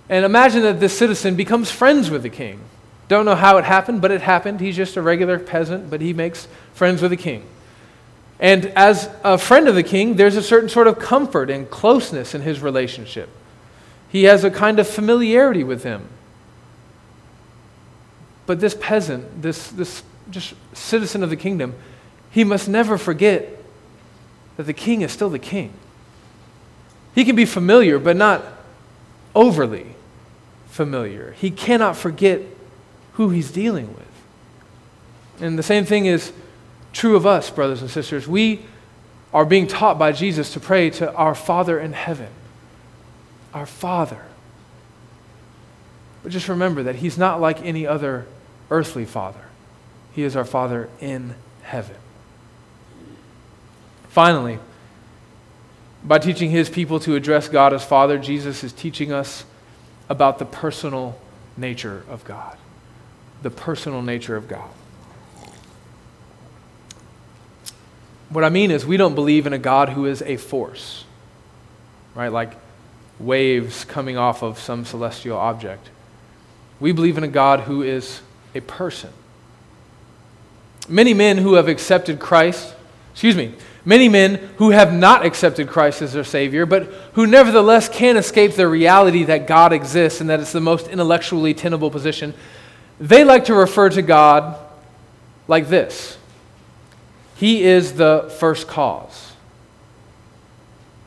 And 0.09 0.25
imagine 0.25 0.63
that 0.63 0.81
this 0.81 0.97
citizen 0.97 1.37
becomes 1.37 1.71
friends 1.71 2.11
with 2.11 2.23
the 2.23 2.29
king. 2.29 2.61
Don't 3.09 3.25
know 3.25 3.35
how 3.35 3.57
it 3.57 3.65
happened, 3.65 4.03
but 4.03 4.11
it 4.11 4.21
happened. 4.21 4.61
He's 4.61 4.77
just 4.77 4.97
a 4.97 5.03
regular 5.03 5.39
peasant, 5.39 5.89
but 5.89 6.01
he 6.01 6.13
makes 6.13 6.49
friends 6.75 7.01
with 7.01 7.11
the 7.11 7.17
king. 7.17 7.47
And 8.43 8.67
as 8.75 9.09
a 9.23 9.39
friend 9.39 9.69
of 9.69 9.77
the 9.77 9.85
king, 9.85 10.17
there's 10.17 10.35
a 10.35 10.43
certain 10.43 10.69
sort 10.69 10.89
of 10.89 10.99
comfort 10.99 11.49
and 11.49 11.71
closeness 11.71 12.35
in 12.35 12.43
his 12.43 12.61
relationship. 12.61 13.29
He 14.09 14.25
has 14.25 14.43
a 14.43 14.51
kind 14.51 14.81
of 14.81 14.89
familiarity 14.89 15.63
with 15.63 15.85
him. 15.85 16.09
But 18.47 18.59
this 18.59 18.75
peasant, 18.75 19.43
this, 19.43 19.69
this 19.69 20.03
just 20.29 20.55
citizen 20.73 21.23
of 21.23 21.31
the 21.31 21.37
kingdom, 21.37 21.77
he 22.33 22.43
must 22.43 22.69
never 22.69 22.99
forget 22.99 23.49
that 24.57 24.65
the 24.65 24.73
king 24.73 25.03
is 25.03 25.13
still 25.13 25.31
the 25.31 25.39
king. 25.39 25.73
He 27.15 27.25
can 27.25 27.37
be 27.37 27.45
familiar, 27.45 28.01
but 28.01 28.17
not 28.17 28.43
overly 29.37 29.95
familiar. 30.67 31.31
He 31.39 31.53
cannot 31.53 31.97
forget 31.97 32.41
who 33.13 33.31
he's 33.31 33.53
dealing 33.53 33.95
with. 33.95 34.09
And 35.41 35.57
the 35.57 35.63
same 35.63 35.85
thing 35.85 36.07
is 36.07 36.33
true 36.93 37.17
of 37.17 37.27
us, 37.27 37.51
brothers 37.51 37.81
and 37.81 37.91
sisters. 37.91 38.27
We 38.27 38.63
are 39.33 39.45
being 39.45 39.67
taught 39.67 39.99
by 39.99 40.13
Jesus 40.13 40.53
to 40.53 40.61
pray 40.61 40.91
to 40.91 41.13
our 41.15 41.35
Father 41.35 41.79
in 41.79 41.93
heaven. 41.93 42.29
Our 43.55 43.67
Father. 43.67 44.23
But 46.23 46.33
just 46.33 46.49
remember 46.49 46.83
that 46.85 46.97
he's 46.97 47.19
not 47.19 47.41
like 47.41 47.63
any 47.63 47.87
other 47.87 48.27
earthly 48.71 49.05
father. 49.05 49.47
He 50.13 50.23
is 50.23 50.37
our 50.37 50.45
Father 50.45 50.89
in 51.01 51.35
heaven. 51.63 51.97
Finally, 54.09 54.59
by 56.05 56.19
teaching 56.19 56.51
his 56.51 56.69
people 56.69 57.01
to 57.01 57.15
address 57.17 57.49
God 57.49 57.73
as 57.73 57.85
Father, 57.85 58.19
Jesus 58.19 58.63
is 58.63 58.73
teaching 58.73 59.13
us 59.13 59.45
about 60.09 60.39
the 60.39 60.45
personal 60.45 61.19
nature 61.57 62.05
of 62.09 62.25
God 62.25 62.57
the 63.43 63.51
personal 63.51 64.03
nature 64.03 64.37
of 64.37 64.49
God. 64.49 64.71
What 68.33 68.45
I 68.45 68.49
mean 68.49 68.71
is, 68.71 68.87
we 68.87 68.97
don't 68.97 69.15
believe 69.15 69.47
in 69.47 69.53
a 69.53 69.59
God 69.59 69.91
who 69.91 70.07
is 70.07 70.23
a 70.23 70.39
force, 70.39 71.05
right? 72.15 72.33
Like 72.33 72.55
waves 73.21 73.85
coming 73.85 74.17
off 74.17 74.43
of 74.43 74.59
some 74.59 74.85
celestial 74.85 75.37
object. 75.37 75.91
We 76.81 76.93
believe 76.93 77.19
in 77.19 77.25
a 77.25 77.29
God 77.29 77.61
who 77.61 77.83
is 77.83 78.23
a 78.55 78.61
person. 78.61 79.11
Many 80.89 81.15
men 81.15 81.39
who 81.39 81.55
have 81.55 81.69
accepted 81.69 82.19
Christ, 82.19 82.75
excuse 83.13 83.37
me, 83.37 83.55
many 83.85 84.09
men 84.09 84.37
who 84.57 84.71
have 84.71 84.93
not 84.93 85.25
accepted 85.25 85.69
Christ 85.69 86.03
as 86.03 86.13
their 86.13 86.25
Savior, 86.25 86.67
but 86.67 86.85
who 87.13 87.27
nevertheless 87.27 87.89
can't 87.89 88.19
escape 88.19 88.55
the 88.55 88.67
reality 88.67 89.25
that 89.25 89.47
God 89.47 89.73
exists 89.73 90.21
and 90.21 90.31
that 90.31 90.41
it's 90.41 90.53
the 90.53 90.61
most 90.61 90.89
intellectually 90.89 91.55
tenable 91.55 91.91
position, 91.91 92.35
they 92.99 93.25
like 93.25 93.45
to 93.45 93.55
refer 93.55 93.91
to 93.91 94.03
God 94.03 94.59
like 95.49 95.69
this 95.69 96.17
He 97.43 97.65
is 97.65 97.95
the 97.95 98.33
first 98.39 98.69
cause. 98.69 99.33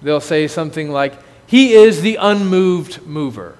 They'll 0.02 0.20
say 0.20 0.50
something 0.50 0.92
like, 0.92 1.14
He 1.48 1.72
is 1.72 2.02
the 2.02 2.18
unmoved 2.18 3.08
mover. 3.08 3.58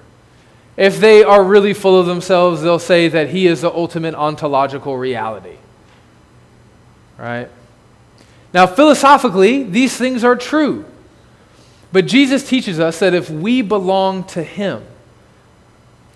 If 0.76 1.00
they 1.00 1.24
are 1.24 1.42
really 1.42 1.72
full 1.72 1.98
of 1.98 2.04
themselves, 2.04 2.60
they'll 2.60 2.78
say 2.78 3.08
that 3.08 3.30
He 3.30 3.46
is 3.46 3.62
the 3.62 3.72
ultimate 3.72 4.14
ontological 4.14 4.98
reality. 4.98 5.56
Right? 7.16 7.48
Now, 8.52 8.66
philosophically, 8.66 9.62
these 9.62 9.96
things 9.96 10.22
are 10.22 10.36
true. 10.36 10.84
But 11.92 12.06
Jesus 12.06 12.46
teaches 12.46 12.78
us 12.78 12.98
that 12.98 13.14
if 13.14 13.30
we 13.30 13.62
belong 13.62 14.24
to 14.24 14.42
Him, 14.42 14.84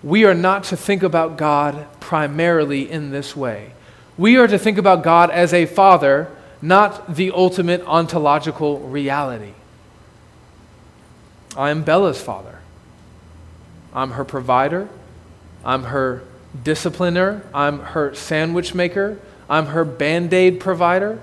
we 0.03 0.25
are 0.25 0.35
not 0.35 0.65
to 0.65 0.77
think 0.77 1.01
about 1.01 1.39
God 1.39 1.87
primarily 1.99 2.87
in 2.87 3.09
this 3.09 3.35
way. 3.35 3.73
We 4.15 4.37
are 4.37 4.45
to 4.45 4.59
think 4.59 4.77
about 4.77 5.01
God 5.01 5.31
as 5.31 5.55
a 5.55 5.65
father, 5.65 6.29
not 6.61 7.15
the 7.15 7.31
ultimate 7.31 7.81
ontological 7.85 8.79
reality. 8.79 9.53
I 11.55 11.69
am 11.71 11.83
Bella's 11.83 12.21
father. 12.21 12.59
I'm 13.93 14.11
her 14.11 14.23
provider. 14.23 14.87
I'm 15.65 15.83
her 15.83 16.23
discipliner. 16.63 17.43
I'm 17.53 17.79
her 17.79 18.13
sandwich 18.13 18.73
maker. 18.73 19.19
I'm 19.49 19.67
her 19.67 19.83
band 19.83 20.33
aid 20.33 20.59
provider. 20.59 21.21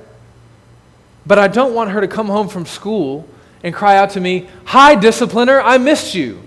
But 1.26 1.38
I 1.38 1.48
don't 1.48 1.74
want 1.74 1.90
her 1.90 2.00
to 2.00 2.08
come 2.08 2.26
home 2.26 2.48
from 2.48 2.66
school 2.66 3.28
and 3.62 3.74
cry 3.74 3.96
out 3.96 4.10
to 4.10 4.20
me, 4.20 4.48
Hi, 4.66 4.96
discipliner, 4.96 5.60
I 5.64 5.78
missed 5.78 6.14
you. 6.14 6.42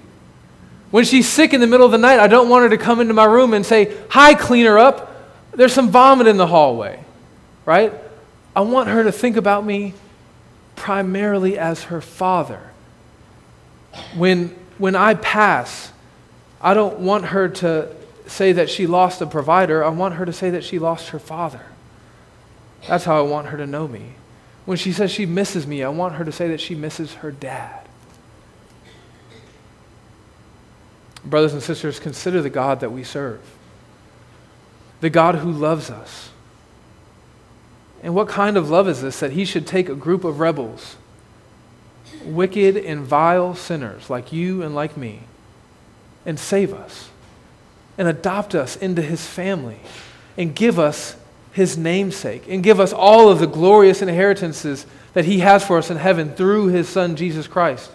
When 0.92 1.06
she's 1.06 1.28
sick 1.28 1.54
in 1.54 1.62
the 1.62 1.68
middle 1.68 1.86
of 1.86 1.92
the 1.92 1.98
night, 1.98 2.20
I 2.20 2.28
don't 2.28 2.50
want 2.50 2.64
her 2.64 2.70
to 2.70 2.78
come 2.78 3.00
into 3.00 3.14
my 3.14 3.26
room 3.26 3.54
and 3.54 3.66
say, 3.66 3.98
Hi, 4.10 4.34
cleaner 4.34 4.78
up. 4.78 5.08
There's 5.54 5.74
some 5.74 5.89
vomit 5.89 6.28
in 6.28 6.38
the 6.38 6.48
hallway, 6.48 7.04
right? 7.66 7.94
I 8.56 8.62
want 8.62 8.89
her 8.89 9.04
to 9.04 9.12
think 9.12 9.38
about 9.38 9.66
me 9.66 9.93
primarily 10.76 11.58
as 11.58 11.84
her 11.86 12.02
father. 12.02 12.72
When, 14.16 14.49
when 14.78 14.95
I 14.95 15.14
pass, 15.14 15.91
I 16.60 16.74
don't 16.74 16.99
want 16.99 17.26
her 17.26 17.49
to 17.49 17.93
say 18.28 18.54
that 18.54 18.70
she 18.70 18.88
lost 18.88 19.22
a 19.22 19.26
provider. 19.26 19.84
I 19.84 19.89
want 19.89 20.16
her 20.16 20.26
to 20.26 20.34
say 20.34 20.49
that 20.52 20.64
she 20.64 20.80
lost 20.80 21.10
her 21.10 21.20
father. 21.20 21.66
That's 22.88 23.06
how 23.06 23.18
I 23.18 23.22
want 23.22 23.47
her 23.47 23.58
to 23.58 23.68
know 23.68 23.88
me. 23.88 24.14
When 24.66 24.78
she 24.78 24.91
says 24.91 25.12
she 25.12 25.26
misses 25.26 25.66
me, 25.68 25.84
I 25.84 25.89
want 25.89 26.16
her 26.16 26.26
to 26.26 26.32
say 26.32 26.47
that 26.49 26.62
she 26.62 26.76
misses 26.76 27.16
her 27.16 27.32
dad. 27.32 27.88
Brothers 31.24 31.54
and 31.54 31.62
sisters, 31.62 31.99
consider 31.99 32.41
the 32.41 32.49
God 32.49 32.80
that 32.80 32.91
we 32.91 33.04
serve, 33.04 33.41
the 35.02 35.10
God 35.10 35.36
who 35.36 35.52
loves 35.52 35.89
us. 35.91 36.30
And 38.02 38.16
what 38.16 38.28
kind 38.28 38.58
of 38.58 38.70
love 38.70 38.88
is 38.88 39.02
this 39.02 39.20
that 39.20 39.32
he 39.32 39.45
should 39.45 39.68
take 39.68 39.89
a 39.89 39.95
group 39.95 40.24
of 40.24 40.39
rebels, 40.39 40.97
wicked 42.24 42.78
and 42.78 43.02
vile 43.02 43.56
sinners 43.56 44.10
like 44.10 44.34
you 44.34 44.64
and 44.64 44.74
like 44.74 44.97
me, 44.97 45.22
and 46.26 46.39
save 46.39 46.74
us 46.74 47.10
and 47.97 48.08
adopt 48.08 48.56
us 48.56 48.76
into 48.76 49.02
his 49.02 49.26
family 49.26 49.80
and 50.38 50.56
give 50.56 50.80
us 50.80 51.16
his 51.52 51.78
namesake 51.78 52.47
and 52.47 52.64
give 52.64 52.80
us 52.80 52.93
all 52.93 53.30
of 53.30 53.39
the 53.39 53.47
glorious 53.47 54.02
inheritances 54.02 54.86
that 55.14 55.26
he 55.26 55.39
has 55.39 55.66
for 55.66 55.78
us 55.78 55.89
in 55.91 55.97
heaven 55.97 56.34
through 56.34 56.68
his 56.68 56.88
son 56.88 57.16
Jesus 57.16 57.47
Christ 57.47 57.91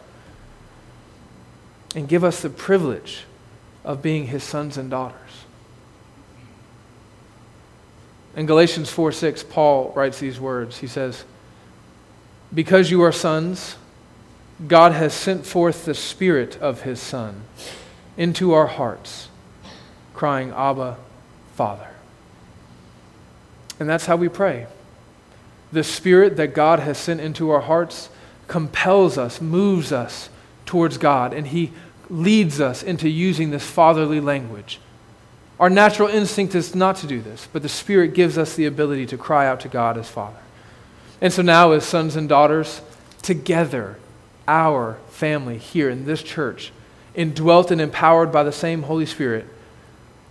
and 1.94 2.06
give 2.06 2.22
us 2.22 2.42
the 2.42 2.50
privilege 2.50 3.24
of 3.84 4.02
being 4.02 4.26
his 4.26 4.44
sons 4.44 4.76
and 4.76 4.90
daughters. 4.90 5.45
In 8.36 8.44
Galatians 8.44 8.90
4 8.90 9.12
6, 9.12 9.42
Paul 9.44 9.92
writes 9.96 10.20
these 10.20 10.38
words. 10.38 10.78
He 10.78 10.86
says, 10.86 11.24
Because 12.54 12.90
you 12.90 13.02
are 13.02 13.12
sons, 13.12 13.76
God 14.68 14.92
has 14.92 15.14
sent 15.14 15.46
forth 15.46 15.86
the 15.86 15.94
Spirit 15.94 16.56
of 16.58 16.82
his 16.82 17.00
Son 17.00 17.42
into 18.16 18.52
our 18.52 18.66
hearts, 18.66 19.28
crying, 20.14 20.50
Abba, 20.50 20.98
Father. 21.54 21.88
And 23.80 23.88
that's 23.88 24.06
how 24.06 24.16
we 24.16 24.28
pray. 24.28 24.66
The 25.72 25.84
Spirit 25.84 26.36
that 26.36 26.54
God 26.54 26.78
has 26.80 26.98
sent 26.98 27.20
into 27.20 27.50
our 27.50 27.62
hearts 27.62 28.08
compels 28.48 29.18
us, 29.18 29.40
moves 29.40 29.92
us 29.92 30.30
towards 30.64 30.98
God, 30.98 31.32
and 31.32 31.48
He 31.48 31.72
leads 32.08 32.60
us 32.60 32.82
into 32.82 33.08
using 33.08 33.50
this 33.50 33.68
fatherly 33.68 34.20
language. 34.20 34.80
Our 35.58 35.70
natural 35.70 36.08
instinct 36.08 36.54
is 36.54 36.74
not 36.74 36.96
to 36.96 37.06
do 37.06 37.20
this, 37.20 37.48
but 37.52 37.62
the 37.62 37.68
Spirit 37.68 38.14
gives 38.14 38.36
us 38.36 38.54
the 38.54 38.66
ability 38.66 39.06
to 39.06 39.16
cry 39.16 39.46
out 39.46 39.60
to 39.60 39.68
God 39.68 39.96
as 39.96 40.08
Father. 40.08 40.38
And 41.20 41.32
so 41.32 41.40
now, 41.40 41.72
as 41.72 41.84
sons 41.84 42.14
and 42.14 42.28
daughters, 42.28 42.82
together, 43.22 43.98
our 44.46 44.98
family 45.08 45.56
here 45.56 45.88
in 45.88 46.04
this 46.04 46.22
church, 46.22 46.72
indwelt 47.14 47.70
and 47.70 47.80
empowered 47.80 48.30
by 48.30 48.42
the 48.42 48.52
same 48.52 48.82
Holy 48.82 49.06
Spirit, 49.06 49.46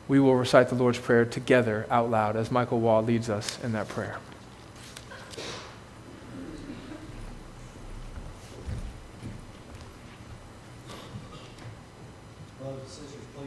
we 0.07 0.19
will 0.19 0.35
recite 0.35 0.69
the 0.69 0.75
Lord's 0.75 0.99
Prayer 0.99 1.25
together 1.25 1.87
out 1.89 2.11
loud 2.11 2.35
as 2.35 2.51
Michael 2.51 2.79
Wall 2.79 3.01
leads 3.01 3.27
us 3.27 3.57
in 3.63 3.71
that 3.71 3.87
prayer. 3.87 4.19